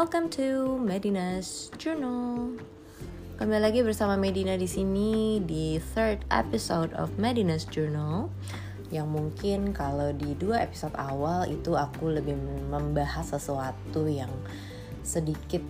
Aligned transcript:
welcome 0.00 0.32
to 0.32 0.80
Medina's 0.80 1.68
Journal. 1.76 2.56
Kembali 3.36 3.60
lagi 3.60 3.84
bersama 3.84 4.16
Medina 4.16 4.56
di 4.56 4.64
sini 4.64 5.44
di 5.44 5.76
third 5.76 6.24
episode 6.32 6.96
of 6.96 7.12
Medina's 7.20 7.68
Journal. 7.68 8.32
Yang 8.88 9.08
mungkin 9.12 9.76
kalau 9.76 10.08
di 10.16 10.32
dua 10.40 10.64
episode 10.64 10.96
awal 10.96 11.52
itu 11.52 11.76
aku 11.76 12.16
lebih 12.16 12.32
membahas 12.72 13.28
sesuatu 13.36 14.08
yang 14.08 14.32
sedikit 15.04 15.60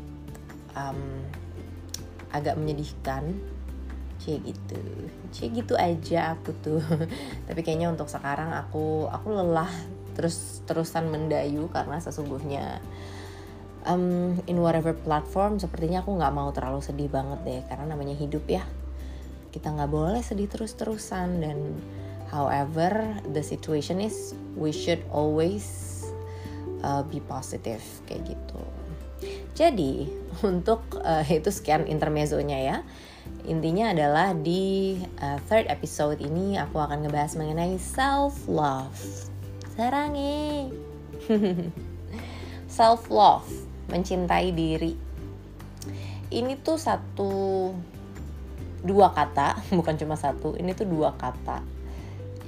um, 0.78 1.26
agak 2.30 2.54
menyedihkan 2.54 3.34
cie 4.22 4.38
gitu 4.46 4.78
cie 5.34 5.50
gitu 5.50 5.74
aja 5.74 6.38
aku 6.38 6.54
tuh 6.62 6.78
tapi 7.50 7.66
kayaknya 7.66 7.90
untuk 7.90 8.06
sekarang 8.06 8.54
aku 8.54 9.10
aku 9.10 9.26
lelah 9.26 9.74
terus 10.14 10.62
terusan 10.70 11.10
mendayu 11.10 11.66
karena 11.74 11.98
sesungguhnya 11.98 12.78
um, 13.86 14.36
in 14.48 14.60
whatever 14.60 14.92
platform 14.92 15.56
sepertinya 15.60 16.04
aku 16.04 16.16
nggak 16.16 16.34
mau 16.34 16.50
terlalu 16.52 16.80
sedih 16.84 17.08
banget 17.08 17.40
deh 17.44 17.60
karena 17.68 17.84
namanya 17.94 18.16
hidup 18.16 18.44
ya. 18.48 18.64
Kita 19.50 19.72
nggak 19.74 19.90
boleh 19.90 20.22
sedih 20.22 20.46
terus 20.46 20.76
terusan 20.76 21.42
dan 21.42 21.58
however 22.30 23.18
the 23.34 23.42
situation 23.42 23.98
is 23.98 24.32
we 24.54 24.70
should 24.70 25.02
always 25.10 26.06
uh, 26.86 27.02
be 27.06 27.18
positive 27.24 27.82
kayak 28.06 28.36
gitu. 28.36 28.62
Jadi 29.56 30.08
untuk 30.50 30.80
uh, 31.00 31.24
itu 31.26 31.50
sekian 31.52 31.86
intermezzonya 31.86 32.58
ya. 32.58 32.78
Intinya 33.46 33.94
adalah 33.94 34.34
di 34.36 34.98
uh, 35.22 35.38
third 35.48 35.70
episode 35.70 36.18
ini 36.20 36.58
aku 36.58 36.76
akan 36.76 37.06
ngebahas 37.06 37.38
mengenai 37.38 37.78
self 37.78 38.36
love 38.50 38.96
sarange 39.80 40.68
self 42.68 43.08
love 43.08 43.48
mencintai 43.90 44.54
diri. 44.54 44.94
Ini 46.30 46.52
tuh 46.62 46.78
satu 46.78 47.32
dua 48.80 49.12
kata 49.12 49.60
bukan 49.78 49.94
cuma 50.00 50.16
satu 50.16 50.56
ini 50.56 50.72
tuh 50.72 50.88
dua 50.88 51.12
kata 51.18 51.60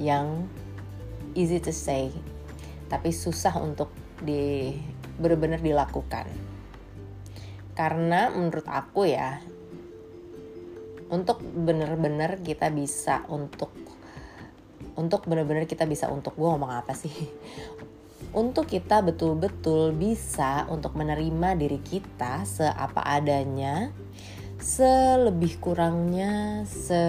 yang 0.00 0.48
easy 1.36 1.60
to 1.60 1.74
say 1.74 2.08
tapi 2.88 3.12
susah 3.12 3.60
untuk 3.60 3.92
di 4.22 4.72
benar-benar 5.18 5.60
dilakukan. 5.60 6.30
Karena 7.72 8.28
menurut 8.32 8.68
aku 8.68 9.08
ya 9.08 9.40
untuk 11.12 11.44
bener-bener 11.44 12.40
kita 12.40 12.72
bisa 12.72 13.24
untuk 13.28 13.72
untuk 14.96 15.24
bener-bener 15.24 15.64
kita 15.64 15.88
bisa 15.88 16.08
untuk 16.08 16.36
gue 16.36 16.48
ngomong 16.48 16.72
apa 16.72 16.92
sih 16.96 17.12
untuk 18.32 18.68
kita 18.68 19.04
betul-betul 19.04 19.92
bisa 19.92 20.64
untuk 20.72 20.96
menerima 20.96 21.56
diri 21.56 21.80
kita 21.80 22.48
seapa 22.48 23.04
adanya 23.04 23.92
selebih 24.62 25.58
kurangnya 25.60 26.64
se 26.64 27.02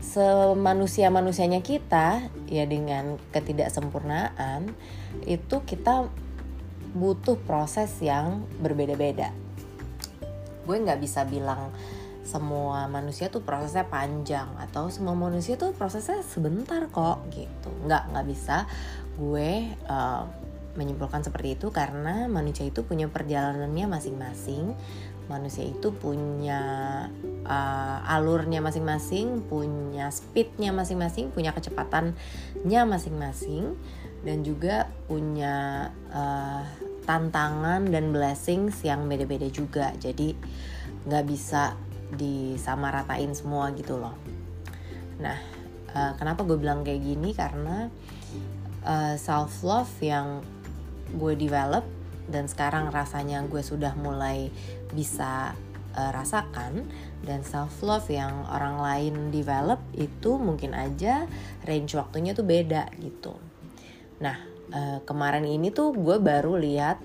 semanusia 0.00 1.12
manusianya 1.12 1.60
kita 1.60 2.32
ya 2.48 2.64
dengan 2.64 3.20
ketidaksempurnaan 3.30 4.72
itu 5.28 5.56
kita 5.62 6.08
butuh 6.96 7.38
proses 7.46 7.94
yang 8.02 8.42
berbeda-beda. 8.58 9.30
Gue 10.66 10.76
nggak 10.82 10.98
bisa 10.98 11.22
bilang 11.28 11.70
semua 12.30 12.86
manusia 12.86 13.26
tuh 13.26 13.42
prosesnya 13.42 13.90
panjang 13.90 14.46
atau 14.62 14.86
semua 14.86 15.18
manusia 15.18 15.58
tuh 15.58 15.74
prosesnya 15.74 16.22
sebentar 16.22 16.86
kok 16.86 17.26
gitu. 17.34 17.70
Nggak 17.90 18.14
nggak 18.14 18.26
bisa 18.30 18.70
gue 19.18 19.74
uh, 19.90 20.22
menyimpulkan 20.78 21.26
seperti 21.26 21.58
itu 21.58 21.74
karena 21.74 22.30
manusia 22.30 22.70
itu 22.70 22.86
punya 22.86 23.10
perjalanannya 23.10 23.90
masing-masing. 23.90 24.78
Manusia 25.26 25.66
itu 25.66 25.90
punya 25.90 26.62
uh, 27.46 27.98
alurnya 28.14 28.62
masing-masing 28.62 29.46
punya 29.46 30.10
speednya 30.10 30.74
masing-masing 30.74 31.30
punya 31.30 31.54
kecepatannya 31.54 32.82
masing-masing 32.86 33.78
dan 34.26 34.42
juga 34.42 34.90
punya 35.06 35.88
uh, 36.10 36.66
tantangan 37.06 37.88
dan 37.90 38.14
blessings 38.14 38.86
yang 38.86 39.06
beda-beda 39.10 39.48
juga. 39.50 39.90
Jadi 39.98 40.36
nggak 41.08 41.24
bisa 41.26 41.74
disamaratain 42.14 43.32
semua 43.34 43.70
gitu 43.74 43.98
loh. 43.98 44.14
Nah, 45.20 45.38
uh, 45.94 46.12
kenapa 46.16 46.42
gue 46.46 46.58
bilang 46.58 46.82
kayak 46.82 47.02
gini? 47.04 47.30
Karena 47.36 47.86
uh, 48.86 49.14
eh, 49.14 49.16
self 49.20 49.60
love 49.62 49.92
yang 50.00 50.40
gue 51.10 51.34
develop 51.36 51.84
dan 52.30 52.46
sekarang 52.46 52.88
rasanya 52.94 53.42
gue 53.44 53.60
sudah 53.60 53.92
mulai 53.98 54.48
bisa 54.94 55.52
uh, 55.98 56.10
rasakan 56.14 56.86
dan 57.26 57.42
self 57.42 57.82
love 57.82 58.06
yang 58.08 58.46
orang 58.48 58.80
lain 58.80 59.14
develop 59.34 59.82
itu 59.92 60.38
mungkin 60.38 60.72
aja 60.72 61.26
range 61.66 61.98
waktunya 61.98 62.32
tuh 62.32 62.46
beda 62.46 62.88
gitu. 63.02 63.36
Nah, 64.22 64.38
uh, 64.72 64.98
kemarin 65.04 65.44
ini 65.44 65.74
tuh 65.74 65.92
gue 65.92 66.16
baru 66.22 66.56
lihat 66.56 67.02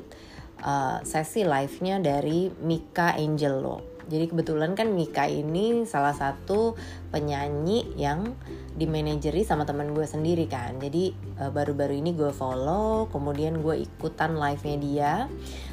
uh, 0.61 1.01
sesi 1.03 1.43
live-nya 1.43 1.99
dari 1.99 2.47
Mika 2.61 3.17
Angelo 3.17 3.94
jadi 4.05 4.29
kebetulan 4.29 4.77
kan 4.77 4.93
Mika 4.93 5.25
ini 5.25 5.81
salah 5.89 6.13
satu 6.13 6.77
penyanyi 7.09 7.97
yang 7.97 8.37
dimanajeri 8.77 9.41
sama 9.41 9.65
teman 9.65 9.97
gue 9.97 10.05
sendiri 10.05 10.45
kan. 10.45 10.77
Jadi 10.77 11.09
eh, 11.41 11.49
baru-baru 11.49 11.97
ini 11.97 12.13
gue 12.13 12.29
follow, 12.29 13.09
kemudian 13.09 13.65
gue 13.65 13.81
ikutan 13.81 14.37
live-nya 14.37 14.77
dia. 14.77 15.13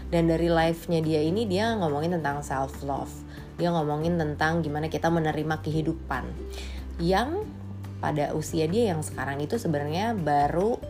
Dan 0.08 0.32
dari 0.32 0.48
live-nya 0.48 1.00
dia 1.04 1.20
ini 1.20 1.44
dia 1.44 1.76
ngomongin 1.76 2.16
tentang 2.20 2.40
self 2.40 2.80
love. 2.80 3.12
Dia 3.60 3.68
ngomongin 3.68 4.16
tentang 4.16 4.64
gimana 4.64 4.88
kita 4.88 5.12
menerima 5.12 5.60
kehidupan. 5.60 6.24
Yang 7.04 7.44
pada 8.00 8.32
usia 8.32 8.64
dia 8.64 8.96
yang 8.96 9.04
sekarang 9.04 9.44
itu 9.44 9.60
sebenarnya 9.60 10.16
baru 10.16 10.80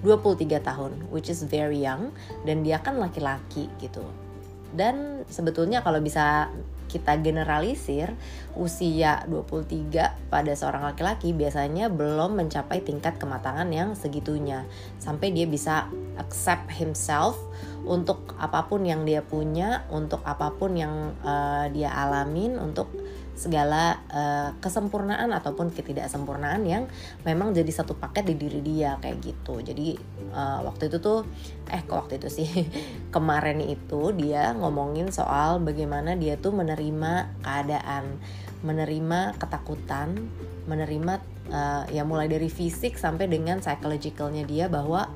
23 0.00 0.64
tahun, 0.64 0.92
which 1.12 1.28
is 1.28 1.44
very 1.44 1.84
young 1.84 2.08
dan 2.48 2.64
dia 2.64 2.80
kan 2.80 2.96
laki-laki 2.96 3.68
gitu 3.76 4.00
dan 4.74 5.26
sebetulnya 5.26 5.82
kalau 5.82 5.98
bisa 5.98 6.50
kita 6.90 7.14
generalisir 7.22 8.18
usia 8.58 9.22
23 9.30 10.26
pada 10.26 10.52
seorang 10.58 10.90
laki-laki 10.90 11.30
biasanya 11.30 11.86
belum 11.86 12.34
mencapai 12.34 12.82
tingkat 12.82 13.14
kematangan 13.22 13.70
yang 13.70 13.94
segitunya. 13.94 14.66
Sampai 14.98 15.30
dia 15.30 15.46
bisa 15.46 15.86
accept 16.18 16.74
himself 16.74 17.38
untuk 17.86 18.34
apa 18.42 18.66
pun 18.66 18.82
yang 18.82 19.06
dia 19.06 19.22
punya, 19.22 19.86
untuk 19.94 20.18
apa 20.26 20.50
pun 20.50 20.74
yang 20.74 21.14
uh, 21.22 21.70
dia 21.70 21.94
alamin, 21.94 22.58
untuk 22.58 22.90
segala 23.40 24.04
uh, 24.12 24.52
kesempurnaan 24.60 25.32
ataupun 25.32 25.72
ketidaksempurnaan 25.72 26.60
yang 26.68 26.84
memang 27.24 27.56
jadi 27.56 27.72
satu 27.72 27.96
paket 27.96 28.28
di 28.28 28.36
diri 28.36 28.60
dia 28.60 29.00
kayak 29.00 29.16
gitu. 29.24 29.64
Jadi 29.64 29.96
uh, 30.36 30.60
waktu 30.68 30.92
itu 30.92 31.00
tuh 31.00 31.24
eh 31.72 31.80
kok 31.80 32.04
waktu 32.04 32.20
itu 32.20 32.28
sih 32.28 32.48
kemarin 33.16 33.64
itu 33.64 34.12
dia 34.12 34.52
ngomongin 34.52 35.08
soal 35.08 35.56
bagaimana 35.64 36.20
dia 36.20 36.36
tuh 36.36 36.52
menerima 36.52 37.40
keadaan, 37.40 38.20
menerima 38.60 39.40
ketakutan, 39.40 40.20
menerima 40.68 41.24
uh, 41.48 41.88
ya 41.88 42.04
mulai 42.04 42.28
dari 42.28 42.52
fisik 42.52 43.00
sampai 43.00 43.24
dengan 43.24 43.64
psychologicalnya 43.64 44.44
dia 44.44 44.68
bahwa 44.68 45.08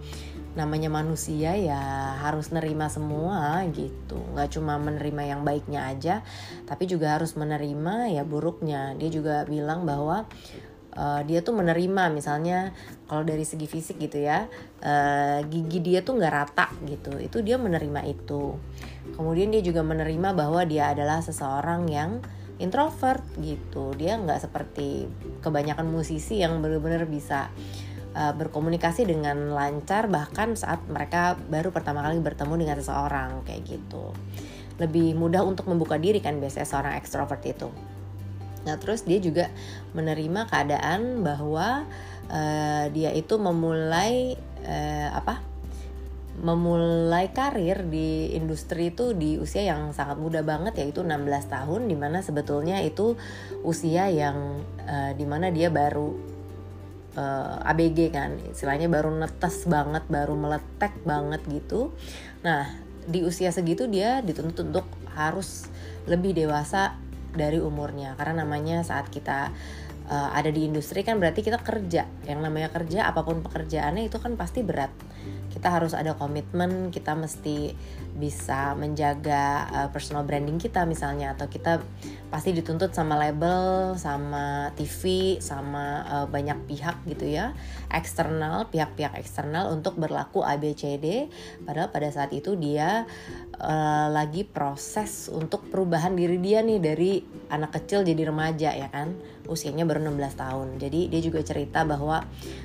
namanya 0.55 0.87
manusia 0.87 1.59
ya 1.59 2.15
harus 2.23 2.55
nerima 2.55 2.87
semua 2.87 3.63
gitu. 3.75 4.19
Nggak 4.35 4.55
cuma 4.55 4.79
menerima 4.79 5.23
yang 5.35 5.41
baiknya 5.43 5.91
aja 5.91 6.15
tapi 6.65 6.87
juga 6.87 7.19
harus 7.19 7.35
menerima 7.35 8.15
ya 8.15 8.23
buruknya. 8.23 8.95
Dia 8.95 9.11
juga 9.11 9.43
bilang 9.51 9.83
bahwa 9.83 10.31
uh, 10.95 11.21
dia 11.27 11.43
tuh 11.43 11.59
menerima 11.59 12.15
misalnya 12.15 12.71
kalau 13.11 13.27
dari 13.27 13.43
segi 13.43 13.67
fisik 13.67 13.99
gitu 13.99 14.23
ya 14.23 14.47
uh, 14.83 15.43
gigi 15.51 15.83
dia 15.83 16.07
tuh 16.07 16.23
nggak 16.23 16.33
rata 16.33 16.71
gitu. 16.87 17.19
Itu 17.19 17.43
dia 17.43 17.59
menerima 17.59 18.07
itu. 18.07 18.55
Kemudian 19.19 19.51
dia 19.51 19.63
juga 19.63 19.83
menerima 19.83 20.33
bahwa 20.39 20.63
dia 20.63 20.95
adalah 20.95 21.19
seseorang 21.19 21.91
yang 21.91 22.23
introvert 22.63 23.27
gitu. 23.43 23.91
Dia 23.99 24.15
nggak 24.23 24.47
seperti 24.47 25.11
kebanyakan 25.43 25.91
musisi 25.91 26.39
yang 26.39 26.63
benar-benar 26.63 27.11
bisa 27.11 27.51
berkomunikasi 28.15 29.11
dengan 29.11 29.51
lancar 29.51 30.07
bahkan 30.07 30.55
saat 30.55 30.87
mereka 30.87 31.35
baru 31.51 31.75
pertama 31.75 31.99
kali 32.07 32.23
bertemu 32.23 32.55
dengan 32.63 32.77
seseorang 32.79 33.43
kayak 33.43 33.67
gitu. 33.67 34.15
Lebih 34.79 35.19
mudah 35.19 35.43
untuk 35.43 35.67
membuka 35.67 35.99
diri 35.99 36.23
kan 36.23 36.39
biasanya 36.39 36.67
seorang 36.67 36.95
ekstrovert 36.95 37.43
itu. 37.43 37.75
Nah 38.65 38.81
terus 38.81 39.05
dia 39.05 39.21
juga 39.21 39.53
menerima 39.93 40.49
keadaan 40.49 41.23
bahwa 41.23 41.85
uh, 42.29 42.85
dia 42.91 43.13
itu 43.13 43.37
memulai 43.37 44.35
uh, 44.65 45.09
apa? 45.15 45.45
Memulai 46.35 47.31
karir 47.31 47.87
di 47.87 48.35
industri 48.35 48.91
itu 48.91 49.15
di 49.15 49.39
usia 49.39 49.63
yang 49.63 49.95
sangat 49.95 50.19
muda 50.19 50.43
banget 50.43 50.75
yaitu 50.83 51.07
16 51.07 51.31
tahun 51.47 51.87
di 51.87 51.95
mana 51.95 52.27
sebetulnya 52.27 52.83
itu 52.83 53.15
usia 53.63 54.11
yang 54.11 54.59
uh, 54.83 55.15
di 55.15 55.23
mana 55.31 55.55
dia 55.55 55.71
baru 55.71 56.34
uh, 57.17 57.63
eh, 57.63 57.71
ABG 57.71 57.99
kan 58.15 58.37
istilahnya 58.51 58.91
baru 58.91 59.15
netes 59.15 59.67
banget 59.67 60.05
baru 60.07 60.35
meletek 60.35 60.95
banget 61.03 61.43
gitu. 61.49 61.95
Nah 62.43 62.71
di 63.05 63.21
usia 63.23 63.53
segitu 63.53 63.87
dia 63.87 64.25
dituntut 64.25 64.65
untuk 64.65 64.87
harus 65.15 65.69
lebih 66.11 66.35
dewasa 66.37 66.99
dari 67.35 67.59
umurnya. 67.59 68.15
Karena 68.19 68.47
namanya 68.47 68.83
saat 68.83 69.11
kita 69.11 69.51
uh, 70.11 70.31
ada 70.35 70.51
di 70.51 70.67
industri 70.67 71.03
kan 71.03 71.19
berarti 71.19 71.43
kita 71.43 71.63
kerja. 71.63 72.07
Yang 72.27 72.41
namanya 72.43 72.69
kerja 72.71 73.11
apa 73.11 73.23
pun 73.23 73.43
pekerjaannya 73.43 74.07
itu 74.11 74.19
kan 74.19 74.35
pasti 74.39 74.63
berat 74.63 74.93
kita 75.65 75.81
harus 75.81 75.97
ada 75.97 76.13
komitmen 76.13 76.93
kita 76.93 77.17
mesti 77.17 77.73
bisa 78.21 78.77
menjaga 78.77 79.65
uh, 79.73 79.89
personal 79.89 80.21
branding 80.29 80.61
kita 80.61 80.85
misalnya 80.85 81.33
atau 81.33 81.49
kita 81.49 81.81
pasti 82.29 82.53
dituntut 82.53 82.93
sama 82.93 83.17
label 83.17 83.97
sama 83.97 84.77
TV 84.77 85.41
sama 85.41 86.05
uh, 86.05 86.27
banyak 86.29 86.69
pihak 86.69 87.01
gitu 87.09 87.33
ya 87.33 87.57
eksternal 87.89 88.69
pihak-pihak 88.69 89.17
eksternal 89.17 89.73
untuk 89.73 89.97
berlaku 89.97 90.45
ABCD 90.45 91.33
padahal 91.65 91.89
pada 91.89 92.13
saat 92.13 92.37
itu 92.37 92.61
dia 92.61 93.09
uh, 93.57 94.13
lagi 94.13 94.45
proses 94.45 95.33
untuk 95.33 95.65
perubahan 95.73 96.13
diri 96.13 96.37
dia 96.45 96.61
nih 96.61 96.77
dari 96.77 97.25
anak 97.49 97.81
kecil 97.81 98.05
jadi 98.05 98.29
remaja 98.29 98.69
ya 98.77 98.93
kan 98.93 99.17
usianya 99.47 99.85
baru 99.85 100.01
16 100.09 100.41
tahun. 100.41 100.69
Jadi 100.81 101.13
dia 101.13 101.21
juga 101.21 101.41
cerita 101.45 101.85
bahwa 101.85 102.25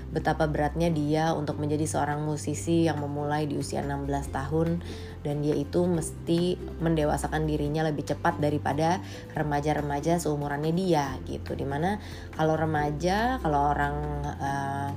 betapa 0.09 0.47
beratnya 0.47 0.89
dia 0.89 1.35
untuk 1.35 1.59
menjadi 1.59 1.85
seorang 1.85 2.23
musisi 2.23 2.87
yang 2.87 3.03
memulai 3.03 3.45
di 3.45 3.59
usia 3.59 3.83
16 3.83 4.07
tahun 4.31 4.79
dan 5.21 5.43
dia 5.43 5.55
itu 5.55 5.83
mesti 5.83 6.55
mendewasakan 6.79 7.43
dirinya 7.43 7.83
lebih 7.83 8.07
cepat 8.07 8.39
daripada 8.39 9.03
remaja-remaja 9.35 10.17
seumurannya 10.23 10.71
dia 10.71 11.19
gitu. 11.27 11.53
Di 11.55 11.67
mana 11.67 11.99
kalau 12.33 12.55
remaja 12.55 13.37
kalau 13.43 13.75
orang 13.75 13.95
uh, 14.39 14.91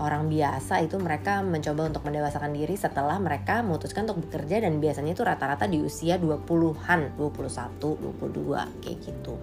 orang 0.00 0.32
biasa 0.32 0.80
itu 0.80 0.96
mereka 0.96 1.44
mencoba 1.44 1.92
untuk 1.92 2.08
mendewasakan 2.08 2.56
diri 2.56 2.72
setelah 2.72 3.20
mereka 3.20 3.60
memutuskan 3.60 4.08
untuk 4.08 4.24
bekerja 4.24 4.64
dan 4.64 4.80
biasanya 4.80 5.12
itu 5.12 5.20
rata-rata 5.20 5.68
di 5.68 5.84
usia 5.84 6.16
20-an, 6.16 7.20
21, 7.20 7.20
22 7.20 8.80
kayak 8.80 8.98
gitu 9.04 9.36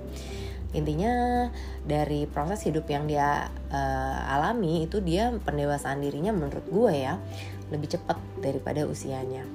intinya 0.76 1.48
dari 1.88 2.28
proses 2.28 2.68
hidup 2.68 2.88
yang 2.92 3.08
dia 3.08 3.48
uh, 3.72 4.34
alami 4.36 4.84
itu 4.84 5.00
dia 5.00 5.32
pendewasaan 5.32 6.04
dirinya 6.04 6.36
menurut 6.36 6.68
gue 6.68 6.94
ya 6.94 7.16
lebih 7.72 7.96
cepat 7.96 8.20
daripada 8.44 8.84
usianya 8.84 9.48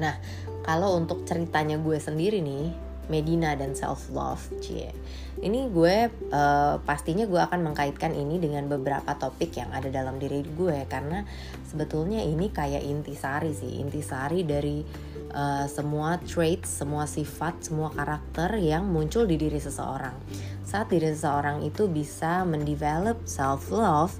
nah 0.00 0.16
kalau 0.64 0.96
untuk 0.96 1.24
ceritanya 1.28 1.76
gue 1.76 1.98
sendiri 2.00 2.40
nih 2.40 2.90
Medina 3.10 3.58
dan 3.58 3.74
self 3.74 4.06
love, 4.14 4.38
cie. 4.62 4.94
Ini 5.42 5.66
gue 5.74 5.96
uh, 6.30 6.78
pastinya 6.86 7.26
gue 7.26 7.42
akan 7.42 7.66
mengkaitkan 7.66 8.14
ini 8.14 8.38
dengan 8.38 8.70
beberapa 8.70 9.18
topik 9.18 9.58
yang 9.58 9.74
ada 9.74 9.90
dalam 9.90 10.22
diri 10.22 10.46
gue 10.46 10.86
karena 10.86 11.26
sebetulnya 11.66 12.22
ini 12.22 12.54
kayak 12.54 12.86
intisari 12.86 13.50
sih, 13.50 13.82
intisari 13.82 14.46
dari 14.46 14.86
uh, 15.30 15.66
semua 15.70 16.18
traits, 16.22 16.82
semua 16.82 17.06
sifat, 17.06 17.70
semua 17.70 17.90
karakter 17.90 18.58
yang 18.58 18.86
muncul 18.86 19.24
di 19.26 19.38
diri 19.38 19.58
seseorang. 19.58 20.14
Saat 20.66 20.92
diri 20.92 21.10
seseorang 21.10 21.62
itu 21.66 21.86
bisa 21.90 22.44
mendevelop 22.46 23.22
self 23.26 23.70
love, 23.72 24.14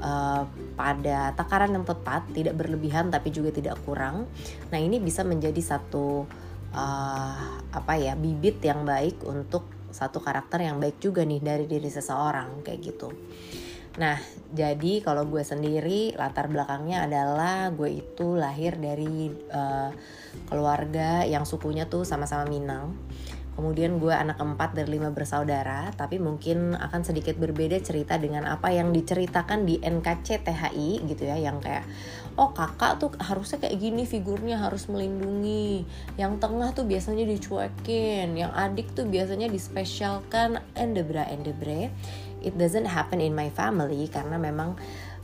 Uh, 0.00 0.46
pada 0.78 1.34
takaran 1.34 1.74
yang 1.74 1.82
tepat, 1.82 2.22
tidak 2.30 2.54
berlebihan 2.54 3.10
tapi 3.10 3.34
juga 3.34 3.50
tidak 3.50 3.74
kurang. 3.82 4.30
Nah, 4.70 4.78
ini 4.78 5.02
bisa 5.02 5.26
menjadi 5.26 5.58
satu 5.58 6.30
uh, 6.70 7.58
apa 7.74 7.94
ya 7.98 8.14
bibit 8.14 8.62
yang 8.62 8.86
baik 8.86 9.18
untuk 9.26 9.66
satu 9.90 10.22
karakter 10.22 10.62
yang 10.62 10.78
baik 10.78 11.02
juga 11.02 11.26
nih 11.26 11.42
dari 11.42 11.66
diri 11.66 11.90
seseorang 11.90 12.62
kayak 12.62 12.80
gitu. 12.80 13.10
Nah, 13.98 14.22
jadi 14.54 15.02
kalau 15.02 15.26
gue 15.26 15.42
sendiri 15.42 16.14
latar 16.14 16.46
belakangnya 16.46 17.10
adalah 17.10 17.74
gue 17.74 17.90
itu 17.98 18.38
lahir 18.38 18.78
dari 18.78 19.26
uh, 19.50 19.90
keluarga 20.46 21.26
yang 21.26 21.42
sukunya 21.42 21.90
tuh 21.90 22.06
sama-sama 22.06 22.46
Minang. 22.46 22.94
Kemudian 23.50 23.98
gue 24.00 24.14
anak 24.14 24.40
keempat 24.40 24.72
dari 24.72 24.96
lima 24.96 25.10
bersaudara, 25.12 25.90
tapi 25.92 26.16
mungkin 26.16 26.78
akan 26.78 27.02
sedikit 27.04 27.36
berbeda 27.36 27.76
cerita 27.82 28.16
dengan 28.16 28.46
apa 28.46 28.72
yang 28.72 28.94
diceritakan 28.94 29.68
di 29.68 29.76
NKCTHI 29.82 31.04
gitu 31.04 31.28
ya, 31.28 31.36
yang 31.36 31.60
kayak 31.60 31.84
oh 32.40 32.56
kakak 32.56 33.02
tuh 33.02 33.12
harusnya 33.20 33.60
kayak 33.60 33.76
gini 33.76 34.08
figurnya 34.08 34.64
harus 34.64 34.88
melindungi, 34.88 35.84
yang 36.16 36.40
tengah 36.40 36.72
tuh 36.72 36.88
biasanya 36.88 37.26
dicuekin, 37.28 38.32
yang 38.32 38.54
adik 38.54 38.96
tuh 38.96 39.04
biasanya 39.04 39.50
dispesialkan, 39.52 40.62
endebra 40.72 41.28
endebre. 41.28 41.92
It 42.40 42.56
doesn't 42.56 42.88
happen 42.88 43.20
in 43.20 43.36
my 43.36 43.52
family 43.52 44.08
karena 44.08 44.40
memang 44.40 44.76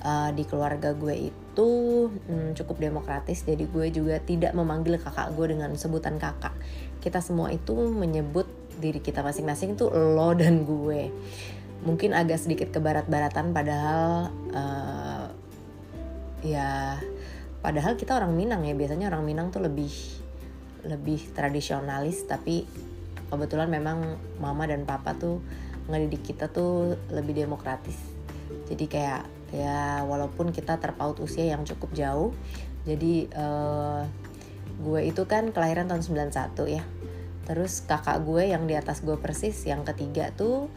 uh, 0.07 0.31
di 0.33 0.45
keluarga 0.45 0.93
gue 0.93 1.33
itu 1.33 1.71
hmm, 2.11 2.55
cukup 2.55 2.77
demokratis. 2.79 3.43
Jadi 3.43 3.67
gue 3.67 3.87
juga 3.91 4.21
tidak 4.23 4.53
memanggil 4.53 5.01
kakak 5.01 5.33
gue 5.35 5.57
dengan 5.57 5.73
sebutan 5.75 6.21
kakak. 6.21 6.53
Kita 7.03 7.19
semua 7.19 7.51
itu 7.51 7.73
menyebut 7.75 8.47
diri 8.77 9.01
kita 9.01 9.25
masing-masing 9.25 9.75
tuh 9.75 9.91
lo 9.91 10.37
dan 10.37 10.63
gue. 10.63 11.09
Mungkin 11.87 12.13
agak 12.13 12.41
sedikit 12.43 12.69
ke 12.73 12.81
barat-baratan 12.83 13.53
padahal 13.53 14.33
uh, 14.53 15.27
ya 16.45 17.01
padahal 17.65 17.97
kita 17.99 18.17
orang 18.17 18.37
Minang 18.37 18.63
ya. 18.69 18.75
Biasanya 18.77 19.09
orang 19.09 19.25
Minang 19.25 19.49
tuh 19.51 19.65
lebih 19.65 19.93
lebih 20.87 21.35
tradisionalis. 21.35 22.27
Tapi 22.29 22.67
kebetulan 23.27 23.67
memang 23.67 24.19
mama 24.39 24.65
dan 24.71 24.87
papa 24.87 25.17
tuh 25.19 25.43
ngedidik 25.87 26.35
kita 26.35 26.51
tuh 26.51 26.99
lebih 27.11 27.47
demokratis. 27.47 27.99
Jadi 28.67 28.85
kayak 28.87 29.23
ya 29.55 30.03
walaupun 30.03 30.51
kita 30.51 30.79
terpaut 30.83 31.23
usia 31.23 31.47
yang 31.55 31.63
cukup 31.63 31.95
jauh 31.95 32.35
jadi 32.87 33.27
uh, 33.35 34.03
gue 34.79 35.01
itu 35.11 35.23
kan 35.27 35.51
kelahiran 35.51 35.91
tahun 35.91 36.31
91 36.31 36.55
ya. 36.71 36.83
Terus 37.47 37.83
kakak 37.87 38.23
gue 38.27 38.51
yang 38.51 38.67
di 38.67 38.75
atas 38.79 39.03
gue 39.03 39.19
persis 39.19 39.55
yang 39.67 39.83
ketiga 39.83 40.31
tuh 40.35 40.71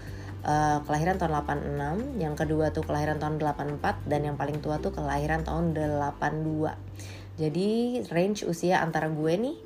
uh, 0.43 0.81
kelahiran 0.85 1.21
tahun 1.21 1.33
86 1.45 2.21
yang 2.21 2.33
kedua 2.37 2.71
tuh 2.71 2.83
kelahiran 2.85 3.17
tahun 3.21 3.41
84 3.41 4.09
dan 4.09 4.21
yang 4.25 4.35
paling 4.37 4.59
tua 4.63 4.79
tuh 4.79 4.93
kelahiran 4.93 5.43
tahun 5.43 5.75
82 5.75 7.39
jadi 7.39 7.69
range 8.11 8.43
usia 8.47 8.83
antara 8.83 9.07
gue 9.07 9.33
nih 9.35 9.57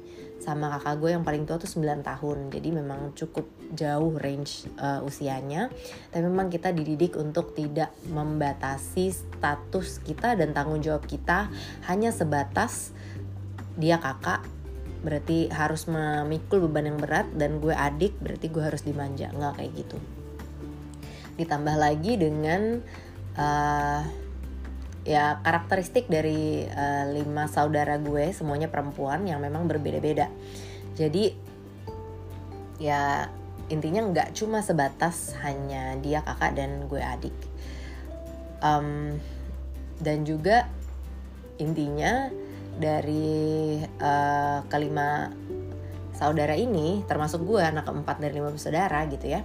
sama 0.43 0.67
kakak 0.75 0.99
gue 0.99 1.09
yang 1.15 1.23
paling 1.23 1.47
tua 1.47 1.55
tuh 1.55 1.71
9 1.71 2.03
tahun. 2.03 2.51
Jadi 2.51 2.69
memang 2.75 3.15
cukup 3.15 3.47
jauh 3.71 4.19
range 4.19 4.67
uh, 4.75 4.99
usianya. 5.07 5.71
Tapi 6.11 6.23
memang 6.27 6.51
kita 6.51 6.75
dididik 6.75 7.15
untuk 7.15 7.55
tidak 7.55 7.95
membatasi 8.11 9.15
status 9.15 10.03
kita 10.03 10.35
dan 10.35 10.51
tanggung 10.51 10.83
jawab 10.83 11.07
kita 11.07 11.47
hanya 11.88 12.12
sebatas 12.12 12.91
dia 13.79 14.03
kakak. 14.03 14.43
Berarti 15.03 15.47
harus 15.47 15.88
memikul 15.88 16.67
beban 16.67 16.91
yang 16.91 17.00
berat 17.00 17.31
dan 17.39 17.63
gue 17.63 17.71
adik 17.71 18.19
berarti 18.19 18.51
gue 18.51 18.63
harus 18.63 18.83
dimanja. 18.83 19.31
Nggak 19.31 19.63
kayak 19.63 19.71
gitu. 19.79 19.97
Ditambah 21.39 21.75
lagi 21.79 22.19
dengan 22.19 22.83
uh, 23.39 24.23
ya 25.03 25.43
karakteristik 25.43 26.07
dari 26.07 26.63
uh, 26.63 27.05
lima 27.12 27.51
saudara 27.51 28.00
gue 28.00 28.31
semuanya 28.31 28.72
perempuan 28.72 29.27
yang 29.27 29.43
memang 29.43 29.67
berbeda-beda. 29.67 30.31
Jadi 30.95 31.36
ya 32.79 33.27
intinya 33.67 34.03
nggak 34.03 34.36
cuma 34.36 34.63
sebatas 34.63 35.36
hanya 35.43 35.95
dia 36.00 36.24
kakak 36.24 36.55
dan 36.55 36.88
gue 36.88 37.03
adik. 37.03 37.36
Um, 38.63 39.19
dan 40.00 40.24
juga 40.24 40.72
intinya 41.60 42.31
dari 42.79 43.77
uh, 44.01 44.65
kelima 44.72 45.29
saudara 46.15 46.55
ini 46.55 47.03
termasuk 47.05 47.43
gue 47.43 47.62
anak 47.62 47.86
keempat 47.86 48.17
dari 48.22 48.39
lima 48.39 48.53
bersaudara 48.53 49.05
gitu 49.10 49.27
ya 49.29 49.41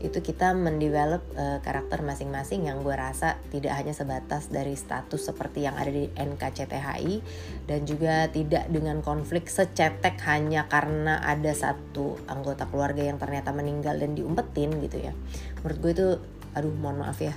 itu 0.00 0.24
kita 0.24 0.56
mendevelop 0.56 1.20
uh, 1.36 1.60
karakter 1.60 2.00
masing-masing 2.00 2.64
yang 2.64 2.80
gue 2.80 2.96
rasa 2.96 3.36
tidak 3.52 3.76
hanya 3.76 3.92
sebatas 3.92 4.48
dari 4.48 4.72
status 4.72 5.28
seperti 5.28 5.68
yang 5.68 5.76
ada 5.76 5.92
di 5.92 6.08
NKCTHI 6.16 7.20
dan 7.68 7.84
juga 7.84 8.32
tidak 8.32 8.72
dengan 8.72 9.04
konflik 9.04 9.52
secetek 9.52 10.16
hanya 10.24 10.64
karena 10.72 11.20
ada 11.20 11.52
satu 11.52 12.16
anggota 12.32 12.64
keluarga 12.72 13.04
yang 13.04 13.20
ternyata 13.20 13.52
meninggal 13.52 14.00
dan 14.00 14.16
diumpetin 14.16 14.72
gitu 14.80 15.04
ya. 15.04 15.12
Menurut 15.60 15.78
gue 15.84 15.92
itu 15.92 16.08
aduh 16.56 16.72
mohon 16.80 17.04
maaf 17.04 17.20
ya 17.20 17.36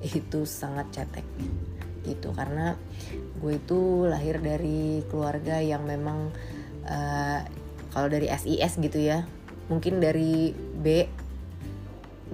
itu 0.00 0.48
sangat 0.48 0.88
cetek 0.96 1.28
gitu. 2.08 2.32
Karena 2.32 2.80
gue 3.44 3.52
itu 3.60 4.08
lahir 4.08 4.40
dari 4.40 5.04
keluarga 5.12 5.60
yang 5.60 5.84
memang 5.84 6.32
uh, 6.88 7.40
kalau 7.92 8.08
dari 8.08 8.32
SIS 8.32 8.80
gitu 8.80 8.96
ya 9.04 9.28
mungkin 9.70 10.02
dari 10.02 10.50
B 10.56 11.06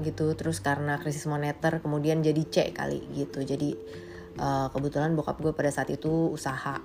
gitu 0.05 0.37
terus 0.37 0.61
karena 0.61 1.01
krisis 1.01 1.25
moneter 1.25 1.81
kemudian 1.81 2.21
jadi 2.21 2.43
C 2.49 2.57
kali 2.73 3.05
gitu. 3.17 3.45
Jadi 3.45 3.77
uh, 4.41 4.69
kebetulan 4.73 5.17
bokap 5.17 5.41
gue 5.41 5.53
pada 5.53 5.73
saat 5.73 5.89
itu 5.93 6.33
usaha 6.33 6.81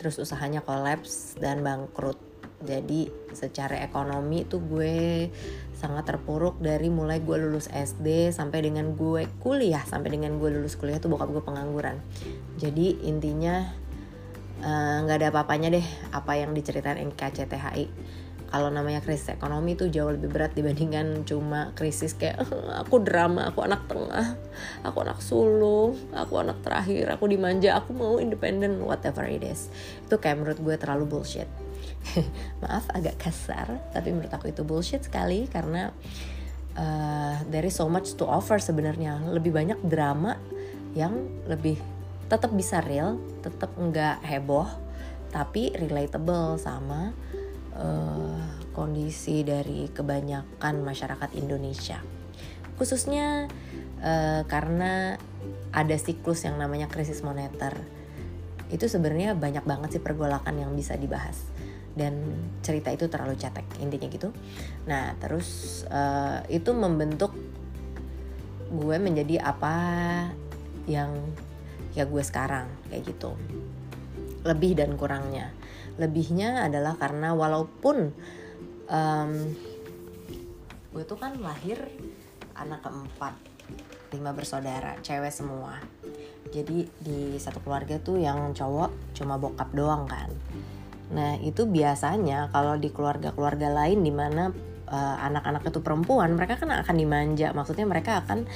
terus 0.00 0.16
usahanya 0.16 0.64
kolaps 0.64 1.36
dan 1.38 1.60
bangkrut. 1.60 2.16
Jadi 2.60 3.08
secara 3.32 3.80
ekonomi 3.80 4.44
tuh 4.44 4.60
gue 4.60 5.28
sangat 5.72 6.12
terpuruk 6.12 6.60
dari 6.60 6.92
mulai 6.92 7.24
gue 7.24 7.40
lulus 7.40 7.72
SD 7.72 8.36
sampai 8.36 8.60
dengan 8.60 8.92
gue 8.92 9.24
kuliah 9.40 9.80
sampai 9.80 10.12
dengan 10.12 10.36
gue 10.36 10.52
lulus 10.52 10.76
kuliah 10.76 11.00
tuh 11.00 11.08
bokap 11.08 11.32
gue 11.32 11.40
pengangguran. 11.40 12.04
Jadi 12.60 13.00
intinya 13.08 13.64
eh, 14.60 14.96
nggak 15.00 15.16
uh, 15.16 15.20
ada 15.24 15.28
apa-apanya 15.32 15.72
deh 15.72 15.86
apa 16.12 16.36
yang 16.36 16.52
diceritain 16.52 17.00
NKCTHI 17.00 17.88
kalau 18.50 18.66
namanya 18.66 18.98
krisis 18.98 19.30
ekonomi 19.30 19.78
itu 19.78 19.86
jauh 19.86 20.10
lebih 20.10 20.26
berat 20.26 20.52
dibandingkan 20.58 21.22
cuma 21.22 21.70
krisis 21.78 22.18
kayak 22.18 22.42
aku 22.82 22.98
drama, 22.98 23.46
aku 23.46 23.62
anak 23.62 23.86
tengah, 23.86 24.34
aku 24.82 25.06
anak 25.06 25.22
sulung, 25.22 25.94
aku 26.10 26.42
anak 26.42 26.58
terakhir, 26.66 27.14
aku 27.14 27.30
dimanja, 27.30 27.78
aku 27.78 27.94
mau 27.94 28.18
independen, 28.18 28.82
whatever 28.82 29.22
it 29.30 29.46
is. 29.46 29.70
Itu 30.02 30.18
kayak 30.18 30.42
menurut 30.42 30.58
gue 30.58 30.74
terlalu 30.82 31.06
bullshit. 31.06 31.46
Maaf 32.62 32.90
agak 32.90 33.22
kasar, 33.22 33.78
tapi 33.94 34.10
menurut 34.10 34.34
aku 34.34 34.50
itu 34.50 34.66
bullshit 34.66 35.06
sekali 35.06 35.46
karena 35.46 35.94
uh, 36.74 37.38
there 37.54 37.62
is 37.62 37.78
so 37.78 37.86
much 37.86 38.18
to 38.18 38.26
offer 38.26 38.58
sebenarnya. 38.58 39.22
Lebih 39.30 39.54
banyak 39.54 39.78
drama 39.86 40.34
yang 40.98 41.14
lebih 41.46 41.78
tetap 42.26 42.50
bisa 42.50 42.82
real, 42.82 43.14
tetap 43.46 43.70
enggak 43.78 44.18
heboh, 44.26 44.66
tapi 45.30 45.70
relatable 45.78 46.58
sama 46.58 47.14
uh, 47.80 48.38
kondisi 48.76 49.42
dari 49.42 49.88
kebanyakan 49.90 50.84
masyarakat 50.84 51.30
Indonesia. 51.36 51.98
Khususnya 52.76 53.48
uh, 54.00 54.42
karena 54.46 55.16
ada 55.72 55.96
siklus 55.96 56.44
yang 56.44 56.56
namanya 56.60 56.86
krisis 56.86 57.24
moneter. 57.24 57.76
Itu 58.70 58.86
sebenarnya 58.86 59.34
banyak 59.34 59.66
banget 59.66 59.98
sih 59.98 60.02
pergolakan 60.02 60.60
yang 60.60 60.72
bisa 60.76 60.94
dibahas. 60.94 61.50
Dan 61.90 62.22
cerita 62.62 62.94
itu 62.94 63.10
terlalu 63.10 63.34
cetek 63.34 63.66
intinya 63.82 64.08
gitu. 64.08 64.30
Nah 64.86 65.18
terus 65.18 65.82
uh, 65.90 66.40
itu 66.46 66.70
membentuk 66.70 67.34
gue 68.70 68.96
menjadi 69.02 69.42
apa 69.42 69.74
yang 70.86 71.10
ya 71.92 72.06
gue 72.06 72.22
sekarang 72.22 72.70
kayak 72.88 73.10
gitu. 73.10 73.34
Lebih 74.46 74.78
dan 74.78 74.96
kurangnya 74.96 75.52
lebihnya 75.96 76.68
adalah 76.68 76.94
karena 77.00 77.34
walaupun 77.34 78.12
um, 78.90 79.32
gue 80.90 81.04
tuh 81.06 81.18
kan 81.18 81.38
lahir 81.38 81.78
anak 82.58 82.82
keempat 82.82 83.34
lima 84.10 84.34
bersaudara 84.34 84.98
cewek 85.00 85.30
semua. 85.30 85.78
Jadi 86.50 86.82
di 86.98 87.38
satu 87.38 87.62
keluarga 87.62 88.02
tuh 88.02 88.18
yang 88.18 88.50
cowok 88.50 89.14
cuma 89.14 89.38
bokap 89.38 89.70
doang 89.70 90.10
kan. 90.10 90.30
Nah 91.14 91.38
itu 91.38 91.66
biasanya 91.66 92.50
kalau 92.50 92.74
di 92.74 92.90
keluarga-keluarga 92.90 93.70
lain 93.70 94.02
di 94.02 94.10
mana 94.10 94.50
uh, 94.90 95.16
anak-anak 95.30 95.62
itu 95.70 95.80
perempuan 95.82 96.34
mereka 96.34 96.58
kan 96.58 96.74
akan 96.74 96.96
dimanja. 96.98 97.54
Maksudnya 97.54 97.86
mereka 97.86 98.26
akan 98.26 98.50